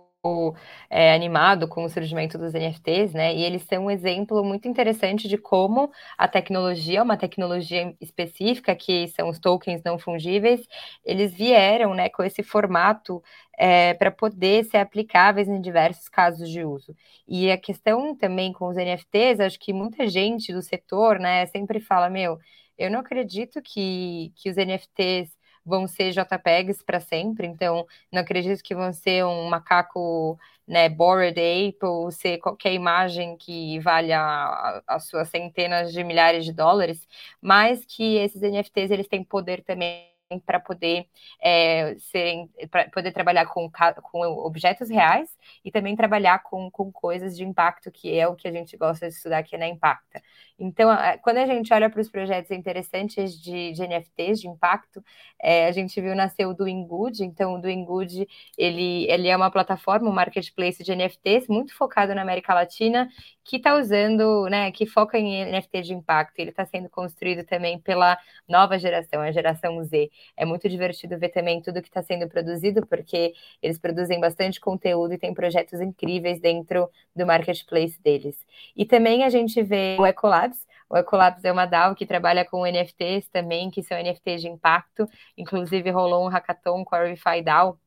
é, 0.90 1.14
animado 1.14 1.66
com 1.68 1.85
o 1.85 1.88
surgimento 1.88 2.37
dos 2.37 2.54
NFTs, 2.54 3.12
né? 3.14 3.35
E 3.35 3.42
eles 3.42 3.62
são 3.62 3.87
um 3.87 3.90
exemplo 3.90 4.42
muito 4.44 4.68
interessante 4.68 5.28
de 5.28 5.38
como 5.38 5.90
a 6.18 6.28
tecnologia, 6.28 7.02
uma 7.02 7.16
tecnologia 7.16 7.94
específica, 8.00 8.74
que 8.76 9.09
são 9.09 9.28
os 9.28 9.38
tokens 9.38 9.83
não 9.85 9.98
fungíveis, 9.98 10.61
eles 11.04 11.33
vieram 11.35 11.94
né, 11.94 12.09
com 12.11 12.22
esse 12.22 12.42
formato 12.42 13.22
é, 13.59 13.94
para 13.94 14.11
poder 14.11 14.64
ser 14.64 14.78
aplicáveis 14.78 15.48
em 15.48 15.61
diversos 15.61 16.09
casos 16.09 16.48
de 16.50 16.64
uso. 16.64 16.94
E 17.26 17.50
a 17.50 17.56
questão 17.59 18.14
também 18.16 18.52
com 18.52 18.68
os 18.68 18.76
NFTs, 18.76 19.40
acho 19.40 19.59
que 19.59 19.72
muita 19.72 20.06
gente 20.09 20.52
do 20.52 20.62
setor 20.62 21.18
né, 21.18 21.46
sempre 21.46 21.80
fala: 21.80 22.11
meu, 22.11 22.38
eu 22.78 22.90
não 22.90 23.00
acredito 23.00 23.61
que, 23.62 24.33
que 24.37 24.50
os 24.50 24.56
NFTs 24.56 25.30
vão 25.64 25.86
ser 25.86 26.12
JPEGs 26.12 26.82
para 26.82 27.00
sempre, 27.00 27.46
então 27.46 27.86
não 28.12 28.20
acredito 28.22 28.62
que 28.62 28.74
vão 28.74 28.92
ser 28.92 29.24
um 29.24 29.48
macaco 29.48 30.38
né, 30.66 30.88
Bored 30.88 31.38
Ape 31.40 31.84
ou 31.84 32.10
ser 32.10 32.38
qualquer 32.38 32.72
imagem 32.72 33.36
que 33.36 33.78
valha 33.80 34.82
as 34.86 35.06
suas 35.08 35.28
centenas 35.28 35.92
de 35.92 36.04
milhares 36.04 36.44
de 36.44 36.52
dólares, 36.52 37.06
mas 37.40 37.84
que 37.84 38.16
esses 38.16 38.42
NFTs 38.42 38.90
eles 38.90 39.08
têm 39.08 39.24
poder 39.24 39.62
também 39.64 40.09
para 40.38 40.60
poder 40.60 41.06
é, 41.40 41.96
serem 41.98 42.48
para 42.70 42.88
poder 42.90 43.12
trabalhar 43.12 43.46
com, 43.46 43.70
com 44.02 44.20
objetos 44.20 44.88
reais 44.88 45.36
e 45.64 45.70
também 45.70 45.96
trabalhar 45.96 46.42
com, 46.42 46.70
com 46.70 46.92
coisas 46.92 47.36
de 47.36 47.44
impacto, 47.44 47.90
que 47.90 48.16
é 48.16 48.28
o 48.28 48.36
que 48.36 48.46
a 48.46 48.52
gente 48.52 48.76
gosta 48.76 49.08
de 49.08 49.14
estudar 49.14 49.38
aqui 49.38 49.56
na 49.56 49.66
Impacta. 49.66 50.22
Então, 50.62 50.90
quando 51.22 51.38
a 51.38 51.46
gente 51.46 51.72
olha 51.72 51.88
para 51.88 52.02
os 52.02 52.10
projetos 52.10 52.50
interessantes 52.50 53.40
de, 53.40 53.72
de 53.72 53.82
NFTs 53.82 54.40
de 54.40 54.46
impacto, 54.46 55.02
é, 55.42 55.66
a 55.66 55.72
gente 55.72 55.98
viu 55.98 56.14
nascer 56.14 56.46
o 56.46 56.52
Doing 56.52 56.86
Good. 56.86 57.24
Então, 57.24 57.54
o 57.54 57.60
Doing 57.60 57.82
Good 57.82 58.28
ele, 58.58 59.10
ele 59.10 59.28
é 59.28 59.34
uma 59.34 59.50
plataforma, 59.50 60.10
um 60.10 60.12
marketplace 60.12 60.84
de 60.84 60.94
NFTs 60.94 61.48
muito 61.48 61.74
focado 61.74 62.14
na 62.14 62.20
América 62.20 62.52
Latina, 62.52 63.08
que 63.42 63.56
está 63.56 63.74
usando, 63.74 64.48
né, 64.50 64.70
que 64.70 64.84
foca 64.84 65.18
em 65.18 65.50
NFT 65.50 65.80
de 65.82 65.94
impacto. 65.94 66.38
Ele 66.38 66.50
está 66.50 66.66
sendo 66.66 66.90
construído 66.90 67.42
também 67.44 67.78
pela 67.78 68.18
nova 68.46 68.78
geração, 68.78 69.22
a 69.22 69.32
geração 69.32 69.82
Z. 69.82 70.10
É 70.37 70.44
muito 70.44 70.68
divertido 70.68 71.18
ver 71.18 71.28
também 71.28 71.61
tudo 71.62 71.83
que 71.83 71.88
está 71.88 72.02
sendo 72.02 72.28
produzido, 72.28 72.87
porque 72.87 73.35
eles 73.62 73.78
produzem 73.78 74.18
bastante 74.18 74.61
conteúdo 74.61 75.14
e 75.14 75.18
tem 75.18 75.35
projetos 75.35 75.80
incríveis 75.80 76.40
dentro 76.40 76.90
do 77.14 77.26
marketplace 77.26 78.00
deles. 78.02 78.37
E 78.76 78.85
também 78.85 79.24
a 79.24 79.30
gente 79.30 79.62
vê 79.62 79.96
o 79.98 80.06
Ecolab, 80.06 80.30
Ecolabs. 80.30 80.66
O 80.88 80.96
Ecolabs 80.96 81.44
é 81.44 81.52
uma 81.52 81.66
DAO 81.66 81.94
que 81.94 82.06
trabalha 82.06 82.44
com 82.44 82.66
NFTs 82.66 83.28
também, 83.28 83.70
que 83.70 83.83
são 83.83 83.98
NFTs 83.98 84.42
de 84.42 84.48
impacto. 84.48 85.09
Inclusive, 85.37 85.90
rolou 85.90 86.24
um 86.24 86.28
hackathon 86.28 86.85
com 86.85 86.94
a 86.94 87.04
Refy 87.04 87.42
DAO, 87.42 87.78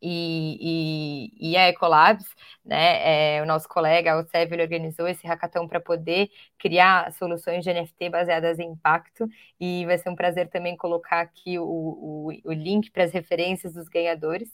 e, 0.00 1.32
e, 1.40 1.50
e, 1.52 1.56
a 1.56 1.68
Ecolabs, 1.68 2.24
né, 2.64 3.36
é, 3.38 3.42
o 3.42 3.46
nosso 3.46 3.68
colega, 3.68 4.16
o 4.16 4.24
Sérgio, 4.28 4.60
organizou 4.60 5.08
esse 5.08 5.26
hackathon 5.26 5.66
para 5.66 5.80
poder 5.80 6.30
criar 6.58 7.12
soluções 7.12 7.64
de 7.64 7.72
NFT 7.72 8.10
baseadas 8.10 8.58
em 8.58 8.70
impacto, 8.70 9.28
e 9.60 9.86
vai 9.86 9.98
ser 9.98 10.08
um 10.10 10.16
prazer 10.16 10.48
também 10.48 10.76
colocar 10.76 11.20
aqui 11.20 11.58
o, 11.58 11.64
o, 11.64 12.32
o 12.44 12.52
link 12.52 12.90
para 12.90 13.04
as 13.04 13.12
referências 13.12 13.72
dos 13.72 13.88
ganhadores. 13.88 14.50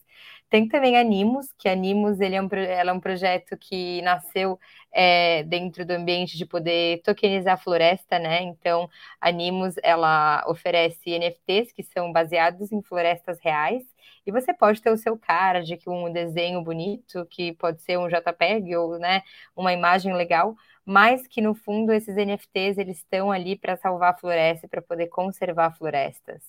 Tem 0.50 0.68
também 0.68 0.96
a 0.96 1.00
Animus, 1.00 1.52
que 1.58 1.68
a 1.68 1.72
Animus 1.72 2.20
ele 2.20 2.36
é, 2.36 2.42
um, 2.42 2.48
ela 2.52 2.90
é 2.90 2.94
um 2.94 3.00
projeto 3.00 3.56
que 3.56 4.02
nasceu 4.02 4.58
é, 4.92 5.42
dentro 5.44 5.84
do 5.84 5.92
ambiente 5.92 6.36
de 6.36 6.46
poder 6.46 7.02
tokenizar 7.02 7.54
a 7.54 7.56
floresta, 7.56 8.18
né, 8.18 8.42
então 8.42 8.88
a 9.20 9.28
Animus, 9.28 9.74
ela 9.82 10.44
oferece 10.46 11.10
NFTs 11.18 11.72
que 11.72 11.82
são 11.82 12.12
baseados 12.12 12.70
em 12.70 12.82
florestas 12.82 13.38
reais, 13.40 13.82
e 14.26 14.32
você 14.32 14.54
pode 14.54 14.80
ter 14.80 14.90
o 14.90 14.96
seu 14.96 15.18
card, 15.18 15.76
que 15.76 15.88
um 15.88 16.10
desenho 16.12 16.62
bonito, 16.62 17.26
que 17.26 17.52
pode 17.52 17.82
ser 17.82 17.98
um 17.98 18.08
JPEG 18.08 18.74
ou 18.76 18.98
né, 18.98 19.22
uma 19.54 19.72
imagem 19.72 20.14
legal, 20.14 20.56
mas 20.84 21.26
que 21.26 21.40
no 21.40 21.54
fundo 21.54 21.92
esses 21.92 22.16
NFTs 22.16 22.78
eles 22.78 22.98
estão 22.98 23.32
ali 23.32 23.56
para 23.56 23.76
salvar 23.76 24.12
a 24.14 24.16
floresta, 24.16 24.68
para 24.68 24.82
poder 24.82 25.08
conservar 25.08 25.72
florestas. 25.76 26.42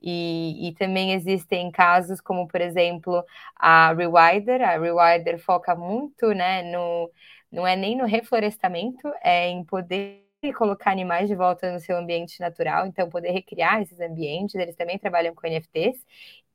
E, 0.00 0.68
e, 0.68 0.74
também 0.74 1.12
existem 1.12 1.70
casos 1.70 2.20
como, 2.20 2.46
por 2.48 2.60
exemplo, 2.60 3.24
a 3.56 3.92
Rewider. 3.92 4.62
A 4.62 4.78
Rewider 4.78 5.38
foca 5.38 5.74
muito, 5.74 6.32
né, 6.32 6.62
no, 6.62 7.10
não 7.50 7.66
é 7.66 7.76
nem 7.76 7.96
no 7.96 8.06
reflorestamento, 8.06 9.12
é 9.22 9.48
em 9.48 9.64
poder 9.64 10.22
colocar 10.56 10.90
animais 10.90 11.28
de 11.28 11.36
volta 11.36 11.72
no 11.72 11.78
seu 11.78 11.96
ambiente 11.96 12.40
natural, 12.40 12.86
então 12.86 13.08
poder 13.08 13.30
recriar 13.30 13.80
esses 13.82 14.00
ambientes, 14.00 14.56
eles 14.56 14.74
também 14.74 14.98
trabalham 14.98 15.34
com 15.34 15.46
NFTs, 15.46 16.04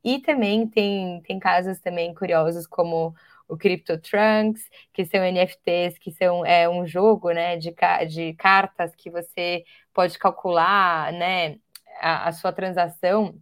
e 0.03 0.19
também 0.19 0.67
tem, 0.67 1.21
tem 1.21 1.39
casos 1.39 1.79
também 1.79 2.13
curiosos 2.13 2.67
como 2.67 3.15
o 3.47 3.57
Crypto 3.57 3.97
Trunks, 3.99 4.69
que 4.93 5.05
são 5.05 5.23
NFTs, 5.23 5.97
que 5.99 6.11
são 6.11 6.45
é, 6.45 6.67
um 6.69 6.85
jogo 6.85 7.31
né, 7.31 7.57
de, 7.57 7.73
de 8.09 8.33
cartas 8.33 8.93
que 8.95 9.09
você 9.09 9.63
pode 9.93 10.17
calcular 10.19 11.11
né, 11.13 11.57
a, 12.01 12.27
a 12.29 12.31
sua 12.31 12.51
transação 12.51 13.39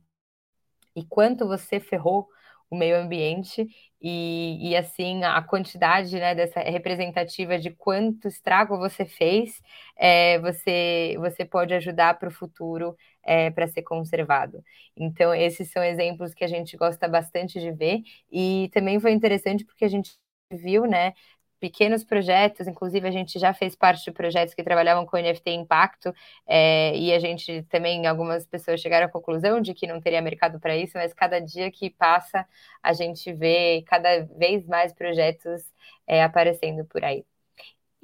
e 0.95 1.03
quanto 1.05 1.47
você 1.47 1.79
ferrou 1.79 2.27
o 2.69 2.75
meio 2.75 2.97
ambiente 2.97 3.67
e, 4.01 4.69
e 4.69 4.75
assim 4.75 5.23
a 5.23 5.41
quantidade 5.41 6.15
né, 6.17 6.33
dessa 6.33 6.59
representativa 6.59 7.59
de 7.59 7.69
quanto 7.71 8.27
estrago 8.27 8.77
você 8.77 9.05
fez, 9.05 9.61
é, 9.95 10.39
você, 10.39 11.15
você 11.19 11.45
pode 11.45 11.73
ajudar 11.73 12.17
para 12.17 12.29
o 12.29 12.31
futuro 12.31 12.95
é, 13.25 13.49
para 13.51 13.67
ser 13.67 13.81
conservado. 13.83 14.63
Então, 14.95 15.33
esses 15.33 15.71
são 15.71 15.83
exemplos 15.83 16.33
que 16.33 16.43
a 16.43 16.47
gente 16.47 16.77
gosta 16.77 17.07
bastante 17.07 17.59
de 17.59 17.71
ver, 17.71 18.01
e 18.31 18.69
também 18.73 18.99
foi 18.99 19.11
interessante 19.11 19.65
porque 19.65 19.85
a 19.85 19.89
gente 19.89 20.11
viu, 20.51 20.85
né, 20.85 21.13
pequenos 21.59 22.03
projetos, 22.03 22.67
inclusive 22.67 23.07
a 23.07 23.11
gente 23.11 23.39
já 23.39 23.53
fez 23.53 23.75
parte 23.75 24.03
de 24.03 24.11
projetos 24.11 24.53
que 24.53 24.63
trabalhavam 24.63 25.05
com 25.05 25.17
NFT 25.17 25.51
impacto, 25.51 26.13
é, 26.45 26.95
e 26.97 27.13
a 27.13 27.19
gente 27.19 27.63
também, 27.63 28.05
algumas 28.07 28.45
pessoas 28.45 28.79
chegaram 28.81 29.07
à 29.07 29.09
conclusão 29.09 29.59
de 29.61 29.73
que 29.73 29.87
não 29.87 29.99
teria 30.01 30.21
mercado 30.21 30.59
para 30.59 30.75
isso, 30.77 30.93
mas 30.95 31.13
cada 31.13 31.39
dia 31.39 31.71
que 31.71 31.89
passa, 31.89 32.45
a 32.83 32.93
gente 32.93 33.33
vê 33.33 33.83
cada 33.87 34.23
vez 34.37 34.65
mais 34.67 34.93
projetos 34.93 35.63
é, 36.07 36.23
aparecendo 36.23 36.85
por 36.85 37.03
aí. 37.03 37.25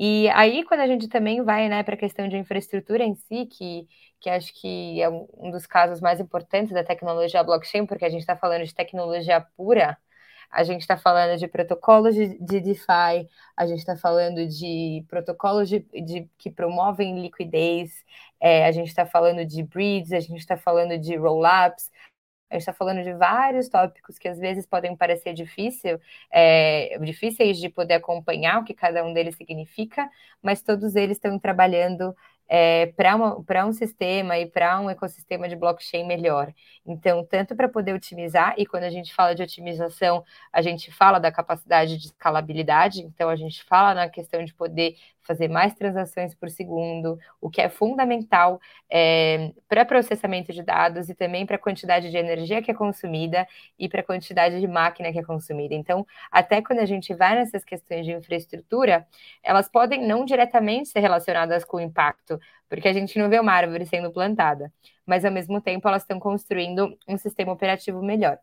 E 0.04 0.28
aí, 0.30 0.64
quando 0.66 0.80
a 0.80 0.88
gente 0.88 1.08
também 1.08 1.44
vai 1.44 1.70
né, 1.70 1.84
para 1.84 1.94
a 1.94 1.98
questão 1.98 2.28
de 2.28 2.36
infraestrutura 2.36 3.04
em 3.04 3.14
si, 3.14 3.46
que, 3.46 3.88
que 4.20 4.32
acho 4.32 4.52
que 4.60 5.00
é 5.00 5.08
um 5.08 5.52
dos 5.52 5.68
casos 5.68 6.02
mais 6.02 6.20
importantes 6.20 6.74
da 6.74 6.84
tecnologia 6.84 7.44
blockchain, 7.44 7.86
porque 7.86 8.04
a 8.06 8.10
gente 8.10 8.22
está 8.22 8.36
falando 8.36 8.66
de 8.66 8.74
tecnologia 8.74 9.40
pura, 9.56 9.96
a 10.50 10.64
gente 10.64 10.82
está 10.82 10.98
falando 10.98 11.38
de 11.38 11.48
protocolos 11.48 12.16
de, 12.16 12.36
de 12.40 12.60
DeFi, 12.60 13.30
a 13.56 13.68
gente 13.68 13.78
está 13.78 13.96
falando 13.96 14.48
de 14.48 15.06
protocolos 15.08 15.70
de, 15.70 15.82
de 15.94 16.28
que 16.36 16.50
promovem 16.50 17.22
liquidez, 17.22 17.92
é, 18.40 18.66
a 18.66 18.72
gente 18.72 18.88
está 18.88 19.06
falando 19.06 19.46
de 19.46 19.62
breeds, 19.62 20.14
a 20.14 20.20
gente 20.20 20.40
está 20.40 20.58
falando 20.58 20.98
de 20.98 21.16
roll-ups, 21.16 21.92
a 22.52 22.56
gente 22.56 22.62
está 22.62 22.74
falando 22.74 23.02
de 23.02 23.14
vários 23.14 23.70
tópicos 23.70 24.20
que 24.20 24.28
às 24.28 24.38
vezes 24.38 24.66
podem 24.66 24.96
parecer 24.96 25.34
difícil, 25.34 26.00
é, 26.30 27.00
difíceis 27.00 27.58
de 27.58 27.70
poder 27.70 27.94
acompanhar 27.96 28.60
o 28.60 28.66
que 28.66 28.74
cada 28.74 29.06
um 29.06 29.14
deles 29.14 29.36
significa, 29.38 30.10
mas 30.44 30.62
todos 30.62 30.96
eles 30.98 31.16
estão 31.16 31.40
trabalhando 31.40 32.14
é, 32.50 32.88
para 33.46 33.66
um 33.66 33.72
sistema 33.72 34.38
e 34.38 34.46
para 34.46 34.82
um 34.82 34.90
ecossistema 34.90 35.48
de 35.48 35.56
blockchain 35.56 36.06
melhor. 36.06 36.54
Então, 36.86 37.26
tanto 37.26 37.56
para 37.56 37.70
poder 37.70 37.94
otimizar, 37.94 38.54
e 38.58 38.66
quando 38.66 38.84
a 38.84 38.90
gente 38.90 39.14
fala 39.14 39.34
de 39.34 39.42
otimização, 39.42 40.22
a 40.52 40.62
gente 40.62 40.92
fala 40.92 41.18
da 41.18 41.32
capacidade 41.32 41.98
de 41.98 42.08
escalabilidade, 42.08 43.04
então 43.04 43.30
a 43.30 43.38
gente 43.38 43.64
fala 43.64 43.94
na 43.94 44.10
questão 44.10 44.44
de 44.44 44.54
poder 44.54 44.98
fazer 45.24 45.48
mais 45.48 45.74
transações 45.74 46.34
por 46.34 46.50
segundo, 46.50 47.18
o 47.40 47.50
que 47.50 47.62
é 47.62 47.70
fundamental 47.70 48.60
é, 48.90 49.52
para 49.68 49.86
processamento 49.86 50.52
de 50.52 50.64
dados 50.64 51.10
e 51.10 51.16
também 51.16 51.46
para 51.46 51.56
a 51.56 51.60
quantidade 51.60 52.10
de 52.10 52.18
energia 52.18 52.62
que 52.62 52.72
é 52.72 52.74
consumida 52.74 53.48
e 53.78 53.88
para 53.88 54.02
a 54.02 54.04
quantidade 54.04 54.60
de 54.60 54.68
máquina 54.68 55.12
que 55.12 55.20
é 55.20 55.24
consumida. 55.24 55.74
Então, 55.74 56.06
até 56.32 56.62
quando 56.62 56.80
a 56.80 56.86
gente 56.86 57.14
vai 57.14 57.36
nessas 57.36 57.64
questões 57.64 58.06
de 58.06 58.12
infraestrutura, 58.12 59.08
elas 59.44 59.70
podem 59.70 60.06
não 60.06 60.26
diretamente 60.26 60.90
ser 60.90 61.00
relacionadas 61.00 61.64
com 61.64 61.78
o 61.78 61.82
impacto, 61.82 62.40
porque 62.70 62.88
a 62.88 62.94
gente 62.94 63.18
não 63.20 63.30
vê 63.30 63.40
uma 63.40 63.54
árvore 63.54 63.86
sendo 63.86 64.12
plantada, 64.12 64.72
mas 65.06 65.26
ao 65.26 65.32
mesmo 65.32 65.62
tempo 65.62 65.88
elas 65.88 66.04
estão 66.04 66.20
construindo 66.20 66.98
um 67.08 67.18
sistema 67.18 67.52
operativo 67.52 68.02
melhor. 68.02 68.40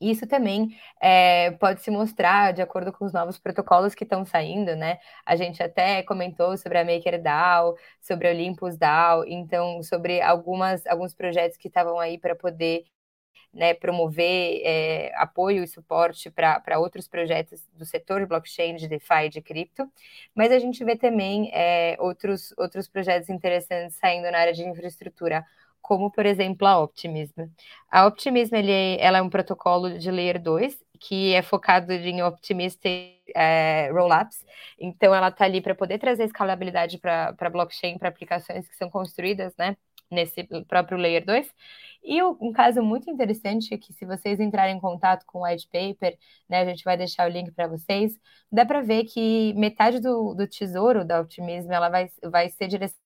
Isso 0.00 0.26
também 0.26 0.68
é, 1.00 1.52
pode 1.52 1.80
se 1.82 1.90
mostrar 1.90 2.52
de 2.52 2.60
acordo 2.60 2.92
com 2.92 3.04
os 3.04 3.12
novos 3.12 3.38
protocolos 3.38 3.94
que 3.94 4.04
estão 4.04 4.24
saindo, 4.24 4.76
né? 4.76 4.98
A 5.24 5.36
gente 5.36 5.62
até 5.62 6.02
comentou 6.02 6.56
sobre 6.58 6.78
a 6.78 6.84
MakerDAO, 6.84 7.76
sobre 8.00 8.28
a 8.28 8.32
Olympus 8.32 8.76
DAO, 8.76 9.24
então 9.26 9.82
sobre 9.82 10.20
algumas, 10.20 10.86
alguns 10.86 11.14
projetos 11.14 11.56
que 11.56 11.68
estavam 11.68 11.98
aí 11.98 12.18
para 12.18 12.34
poder 12.34 12.84
né, 13.52 13.72
promover 13.74 14.60
é, 14.64 15.12
apoio 15.16 15.62
e 15.62 15.68
suporte 15.68 16.30
para 16.30 16.78
outros 16.78 17.08
projetos 17.08 17.66
do 17.72 17.84
setor 17.86 18.20
de 18.20 18.26
blockchain, 18.26 18.76
de 18.76 18.88
DeFi, 18.88 19.28
de 19.30 19.40
cripto, 19.40 19.90
mas 20.34 20.50
a 20.52 20.58
gente 20.58 20.84
vê 20.84 20.96
também 20.96 21.50
é, 21.54 21.96
outros, 22.00 22.52
outros 22.58 22.88
projetos 22.88 23.28
interessantes 23.30 23.96
saindo 23.96 24.30
na 24.30 24.38
área 24.38 24.52
de 24.52 24.64
infraestrutura, 24.64 25.44
como, 25.84 26.10
por 26.10 26.24
exemplo, 26.24 26.66
a 26.66 26.78
Optimism. 26.82 27.42
A 27.90 28.06
Optimism 28.06 28.54
ele, 28.54 28.96
ela 28.98 29.18
é 29.18 29.22
um 29.22 29.28
protocolo 29.28 29.98
de 29.98 30.10
Layer 30.10 30.42
2, 30.42 30.82
que 30.98 31.34
é 31.34 31.42
focado 31.42 31.92
em 31.92 32.22
Optimistic 32.22 33.20
é, 33.36 33.90
Rollups. 33.92 34.42
Então, 34.80 35.14
ela 35.14 35.28
está 35.28 35.44
ali 35.44 35.60
para 35.60 35.74
poder 35.74 35.98
trazer 35.98 36.24
escalabilidade 36.24 36.96
para 36.96 37.50
blockchain, 37.52 37.98
para 37.98 38.08
aplicações 38.08 38.66
que 38.66 38.74
são 38.76 38.88
construídas 38.88 39.54
né, 39.58 39.76
nesse 40.10 40.44
próprio 40.66 40.96
Layer 40.96 41.22
2. 41.26 41.52
E 42.02 42.22
um 42.22 42.50
caso 42.50 42.82
muito 42.82 43.10
interessante 43.10 43.74
é 43.74 43.76
que, 43.76 43.92
se 43.92 44.06
vocês 44.06 44.40
entrarem 44.40 44.76
em 44.76 44.80
contato 44.80 45.26
com 45.26 45.40
o 45.40 45.44
white 45.44 45.68
paper, 45.70 46.16
né, 46.48 46.62
a 46.62 46.64
gente 46.64 46.82
vai 46.82 46.96
deixar 46.96 47.28
o 47.28 47.32
link 47.32 47.52
para 47.52 47.68
vocês, 47.68 48.18
dá 48.50 48.64
para 48.64 48.80
ver 48.80 49.04
que 49.04 49.52
metade 49.54 50.00
do, 50.00 50.34
do 50.34 50.48
tesouro 50.48 51.04
da 51.04 51.20
Optimism 51.20 51.70
ela 51.70 51.90
vai, 51.90 52.08
vai 52.22 52.48
ser 52.48 52.68
direcionada 52.68 53.03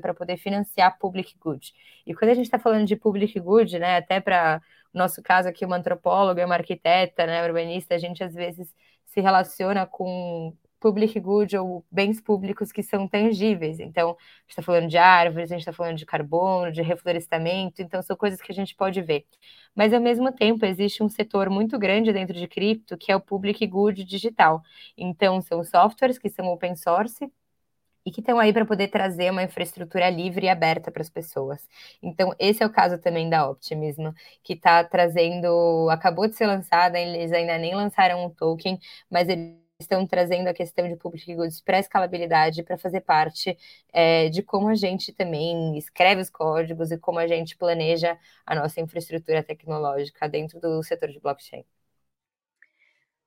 para 0.00 0.14
poder 0.14 0.36
financiar 0.36 0.98
public 0.98 1.36
good. 1.38 1.72
E 2.06 2.14
quando 2.14 2.30
a 2.30 2.34
gente 2.34 2.46
está 2.46 2.58
falando 2.58 2.86
de 2.86 2.96
public 2.96 3.38
good, 3.40 3.78
né, 3.78 3.96
até 3.96 4.20
para 4.20 4.62
o 4.92 4.98
nosso 4.98 5.22
caso 5.22 5.48
aqui, 5.48 5.64
uma 5.64 5.76
antropóloga, 5.76 6.44
uma 6.46 6.54
arquiteta, 6.54 7.26
né, 7.26 7.44
urbanista, 7.44 7.94
a 7.94 7.98
gente 7.98 8.22
às 8.22 8.34
vezes 8.34 8.72
se 9.06 9.20
relaciona 9.20 9.86
com 9.86 10.54
public 10.84 11.18
good 11.18 11.56
ou 11.56 11.82
bens 11.90 12.20
públicos 12.20 12.70
que 12.70 12.82
são 12.82 13.08
tangíveis. 13.08 13.80
Então, 13.80 14.10
a 14.10 14.12
gente 14.12 14.50
está 14.50 14.62
falando 14.62 14.86
de 14.86 14.98
árvores, 14.98 15.50
a 15.50 15.54
gente 15.54 15.62
está 15.62 15.72
falando 15.72 15.96
de 15.96 16.04
carbono, 16.04 16.70
de 16.70 16.82
reflorestamento, 16.82 17.80
então 17.80 18.02
são 18.02 18.14
coisas 18.14 18.38
que 18.38 18.52
a 18.52 18.54
gente 18.54 18.74
pode 18.76 19.00
ver. 19.00 19.24
Mas, 19.74 19.94
ao 19.94 20.00
mesmo 20.00 20.30
tempo, 20.30 20.66
existe 20.66 21.02
um 21.02 21.08
setor 21.08 21.48
muito 21.48 21.78
grande 21.78 22.12
dentro 22.12 22.34
de 22.34 22.46
cripto, 22.46 22.98
que 22.98 23.10
é 23.10 23.16
o 23.16 23.20
public 23.20 23.66
good 23.66 24.04
digital. 24.04 24.62
Então, 24.96 25.40
são 25.40 25.64
softwares 25.64 26.18
que 26.18 26.28
são 26.28 26.46
open 26.48 26.76
source, 26.76 27.32
e 28.06 28.10
que 28.10 28.20
estão 28.20 28.38
aí 28.38 28.52
para 28.52 28.66
poder 28.66 28.88
trazer 28.88 29.30
uma 29.30 29.42
infraestrutura 29.42 30.10
livre 30.10 30.46
e 30.46 30.48
aberta 30.48 30.90
para 30.90 31.02
as 31.02 31.08
pessoas. 31.10 31.66
Então, 32.02 32.34
esse 32.38 32.62
é 32.62 32.66
o 32.66 32.70
caso 32.72 32.98
também 32.98 33.28
da 33.30 33.48
Optimism, 33.48 34.10
que 34.42 34.52
está 34.54 34.84
trazendo, 34.84 35.88
acabou 35.90 36.28
de 36.28 36.36
ser 36.36 36.46
lançada, 36.46 36.98
eles 36.98 37.32
ainda 37.32 37.56
nem 37.58 37.74
lançaram 37.74 38.24
um 38.26 38.30
token, 38.30 38.78
mas 39.10 39.28
eles 39.28 39.56
estão 39.80 40.06
trazendo 40.06 40.48
a 40.48 40.54
questão 40.54 40.88
de 40.88 40.96
public 40.96 41.34
goods 41.34 41.60
para 41.60 41.78
escalabilidade, 41.78 42.62
para 42.62 42.78
fazer 42.78 43.00
parte 43.00 43.56
é, 43.92 44.28
de 44.28 44.42
como 44.42 44.68
a 44.68 44.74
gente 44.74 45.12
também 45.12 45.76
escreve 45.76 46.20
os 46.22 46.30
códigos 46.30 46.90
e 46.92 46.98
como 46.98 47.18
a 47.18 47.26
gente 47.26 47.56
planeja 47.56 48.16
a 48.46 48.54
nossa 48.54 48.80
infraestrutura 48.80 49.42
tecnológica 49.42 50.28
dentro 50.28 50.60
do 50.60 50.82
setor 50.82 51.08
de 51.10 51.20
blockchain. 51.20 51.64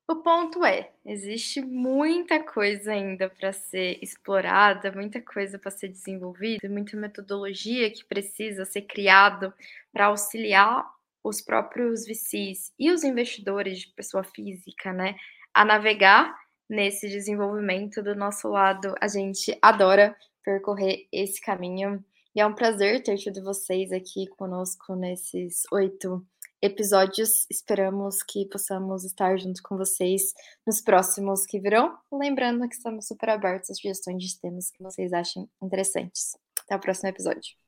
O 0.09 0.15
ponto 0.15 0.63
é, 0.63 0.89
existe 1.05 1.59
muita 1.59 2.41
coisa 2.41 2.93
ainda 2.93 3.29
para 3.29 3.51
ser 3.51 3.99
explorada, 4.01 4.89
muita 4.89 5.21
coisa 5.21 5.59
para 5.59 5.69
ser 5.69 5.89
desenvolvida, 5.89 6.69
muita 6.69 6.95
metodologia 6.95 7.91
que 7.91 8.05
precisa 8.05 8.63
ser 8.63 8.83
criado 8.83 9.53
para 9.91 10.05
auxiliar 10.05 10.89
os 11.21 11.41
próprios 11.41 12.05
VCs 12.05 12.71
e 12.79 12.89
os 12.89 13.03
investidores 13.03 13.79
de 13.79 13.87
pessoa 13.87 14.23
física, 14.23 14.93
né, 14.93 15.17
a 15.53 15.65
navegar 15.65 16.33
nesse 16.69 17.09
desenvolvimento 17.09 18.01
do 18.01 18.15
nosso 18.15 18.47
lado. 18.47 18.95
A 19.01 19.09
gente 19.09 19.57
adora 19.61 20.15
percorrer 20.41 21.05
esse 21.11 21.41
caminho 21.41 22.01
e 22.33 22.39
é 22.39 22.45
um 22.45 22.55
prazer 22.55 23.03
ter 23.03 23.17
tido 23.17 23.43
vocês 23.43 23.91
aqui 23.91 24.25
conosco 24.27 24.95
nesses 24.95 25.63
oito 25.69 26.25
episódios. 26.61 27.45
Esperamos 27.49 28.23
que 28.23 28.45
possamos 28.45 29.03
estar 29.03 29.37
junto 29.37 29.61
com 29.63 29.77
vocês 29.77 30.33
nos 30.65 30.81
próximos 30.81 31.45
que 31.45 31.59
virão. 31.59 31.97
Lembrando 32.11 32.67
que 32.67 32.75
estamos 32.75 33.07
super 33.07 33.29
abertos 33.29 33.69
às 33.69 33.77
sugestões 33.77 34.23
de 34.23 34.39
temas 34.39 34.71
que 34.71 34.81
vocês 34.81 35.13
achem 35.13 35.49
interessantes. 35.61 36.37
Até 36.63 36.75
o 36.75 36.79
próximo 36.79 37.09
episódio. 37.09 37.66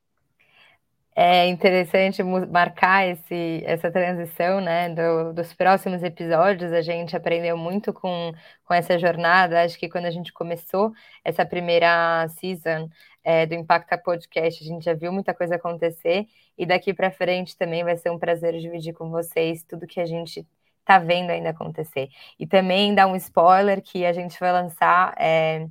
É 1.22 1.48
interessante 1.48 2.24
marcar 2.24 3.06
esse, 3.06 3.62
essa 3.66 3.92
transição 3.92 4.62
né, 4.62 4.88
do, 4.90 5.34
dos 5.34 5.54
próximos 5.54 6.02
episódios. 6.02 6.72
A 6.72 6.82
gente 6.82 7.14
aprendeu 7.16 7.58
muito 7.58 7.92
com, 7.92 8.32
com 8.64 8.74
essa 8.74 8.98
jornada. 8.98 9.62
Acho 9.62 9.78
que 9.78 9.90
quando 9.90 10.06
a 10.06 10.12
gente 10.12 10.32
começou 10.32 10.94
essa 11.24 11.46
primeira 11.46 12.26
season, 12.30 12.90
é, 13.24 13.46
do 13.46 13.54
Impacta 13.54 13.98
Podcast. 13.98 14.64
A 14.64 14.68
gente 14.68 14.86
já 14.86 14.94
viu 14.94 15.12
muita 15.12 15.34
coisa 15.34 15.56
acontecer 15.56 16.26
e 16.58 16.66
daqui 16.66 16.94
para 16.94 17.12
frente 17.12 17.58
também 17.58 17.84
vai 17.84 17.98
ser 17.98 18.10
um 18.12 18.20
prazer 18.20 18.58
dividir 18.60 18.94
com 18.94 19.10
vocês 19.10 19.62
tudo 19.64 19.86
que 19.88 20.00
a 20.00 20.06
gente 20.06 20.48
está 20.80 21.00
vendo 21.00 21.32
ainda 21.32 21.50
acontecer. 21.50 22.10
E 22.40 22.48
também 22.48 22.96
dar 22.96 23.08
um 23.08 23.16
spoiler 23.18 23.82
que 23.82 24.06
a 24.06 24.14
gente 24.14 24.40
vai 24.40 24.52
lançar 24.54 25.14
é, 25.20 25.68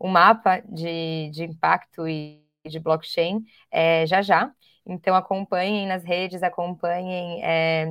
um 0.00 0.08
mapa 0.08 0.62
de, 0.68 1.30
de 1.30 1.44
impacto 1.44 2.06
e 2.08 2.44
de 2.66 2.78
blockchain 2.78 3.44
é, 3.70 4.06
já 4.06 4.20
já. 4.22 4.52
Então 4.90 5.14
acompanhem 5.14 5.86
nas 5.86 6.04
redes, 6.04 6.42
acompanhem 6.42 7.42
é, 7.44 7.86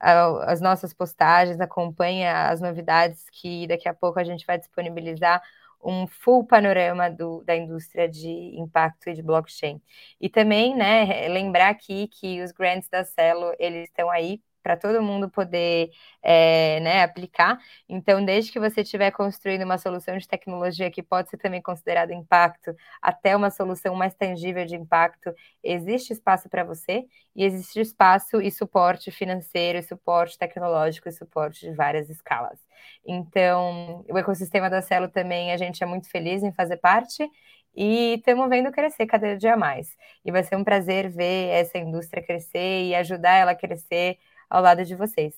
as 0.00 0.60
nossas 0.60 0.92
postagens, 0.92 1.60
acompanhem 1.60 2.26
as 2.28 2.60
novidades 2.60 3.24
que 3.30 3.66
daqui 3.68 3.88
a 3.88 3.94
pouco 3.94 4.18
a 4.18 4.24
gente 4.24 4.44
vai 4.44 4.58
disponibilizar 4.58 5.40
um 5.84 6.06
full 6.06 6.44
panorama 6.46 7.08
do, 7.10 7.42
da 7.44 7.56
indústria 7.56 8.08
de 8.08 8.28
impacto 8.58 9.08
e 9.08 9.14
de 9.14 9.22
blockchain. 9.22 9.80
E 10.20 10.28
também, 10.28 10.76
né, 10.76 11.28
lembrar 11.28 11.70
aqui 11.70 12.08
que 12.08 12.42
os 12.42 12.52
grants 12.52 12.88
da 12.88 13.04
Celo, 13.04 13.54
eles 13.58 13.88
estão 13.88 14.10
aí 14.10 14.40
para 14.62 14.76
todo 14.76 15.02
mundo 15.02 15.28
poder 15.30 15.90
é, 16.22 16.80
né, 16.80 17.02
aplicar. 17.02 17.58
Então, 17.88 18.24
desde 18.24 18.52
que 18.52 18.60
você 18.60 18.82
estiver 18.82 19.10
construindo 19.10 19.62
uma 19.62 19.78
solução 19.78 20.16
de 20.16 20.26
tecnologia 20.28 20.90
que 20.90 21.02
pode 21.02 21.30
ser 21.30 21.36
também 21.38 21.60
considerada 21.60 22.14
impacto, 22.14 22.74
até 23.00 23.36
uma 23.36 23.50
solução 23.50 23.94
mais 23.94 24.14
tangível 24.14 24.64
de 24.64 24.76
impacto, 24.76 25.34
existe 25.62 26.12
espaço 26.12 26.48
para 26.48 26.64
você 26.64 27.04
e 27.34 27.44
existe 27.44 27.80
espaço 27.80 28.40
e 28.40 28.50
suporte 28.50 29.10
financeiro, 29.10 29.78
e 29.78 29.82
suporte 29.82 30.38
tecnológico 30.38 31.08
e 31.08 31.12
suporte 31.12 31.60
de 31.60 31.74
várias 31.74 32.10
escalas. 32.10 32.58
Então, 33.04 34.04
o 34.08 34.18
ecossistema 34.18 34.68
da 34.70 34.82
Celo 34.82 35.08
também 35.08 35.52
a 35.52 35.56
gente 35.56 35.82
é 35.82 35.86
muito 35.86 36.08
feliz 36.10 36.42
em 36.42 36.52
fazer 36.52 36.76
parte 36.76 37.28
e 37.74 38.14
estamos 38.16 38.48
vendo 38.48 38.70
crescer 38.70 39.06
cada 39.06 39.36
dia 39.36 39.56
mais. 39.56 39.96
E 40.24 40.30
vai 40.30 40.42
ser 40.44 40.56
um 40.56 40.64
prazer 40.64 41.08
ver 41.08 41.48
essa 41.50 41.78
indústria 41.78 42.22
crescer 42.22 42.84
e 42.84 42.94
ajudar 42.94 43.36
ela 43.36 43.52
a 43.52 43.56
crescer 43.56 44.18
ao 44.52 44.62
lado 44.62 44.84
de 44.84 44.94
vocês. 44.94 45.34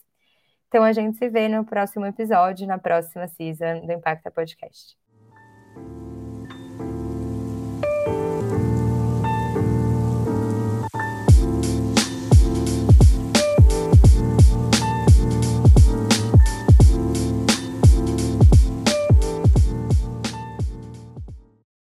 Então 0.66 0.82
a 0.82 0.92
gente 0.92 1.16
se 1.16 1.28
vê 1.28 1.48
no 1.48 1.64
próximo 1.64 2.04
episódio, 2.04 2.66
na 2.66 2.78
próxima 2.78 3.28
season 3.28 3.86
do 3.86 3.92
Impacta 3.92 4.28
Podcast. 4.28 4.96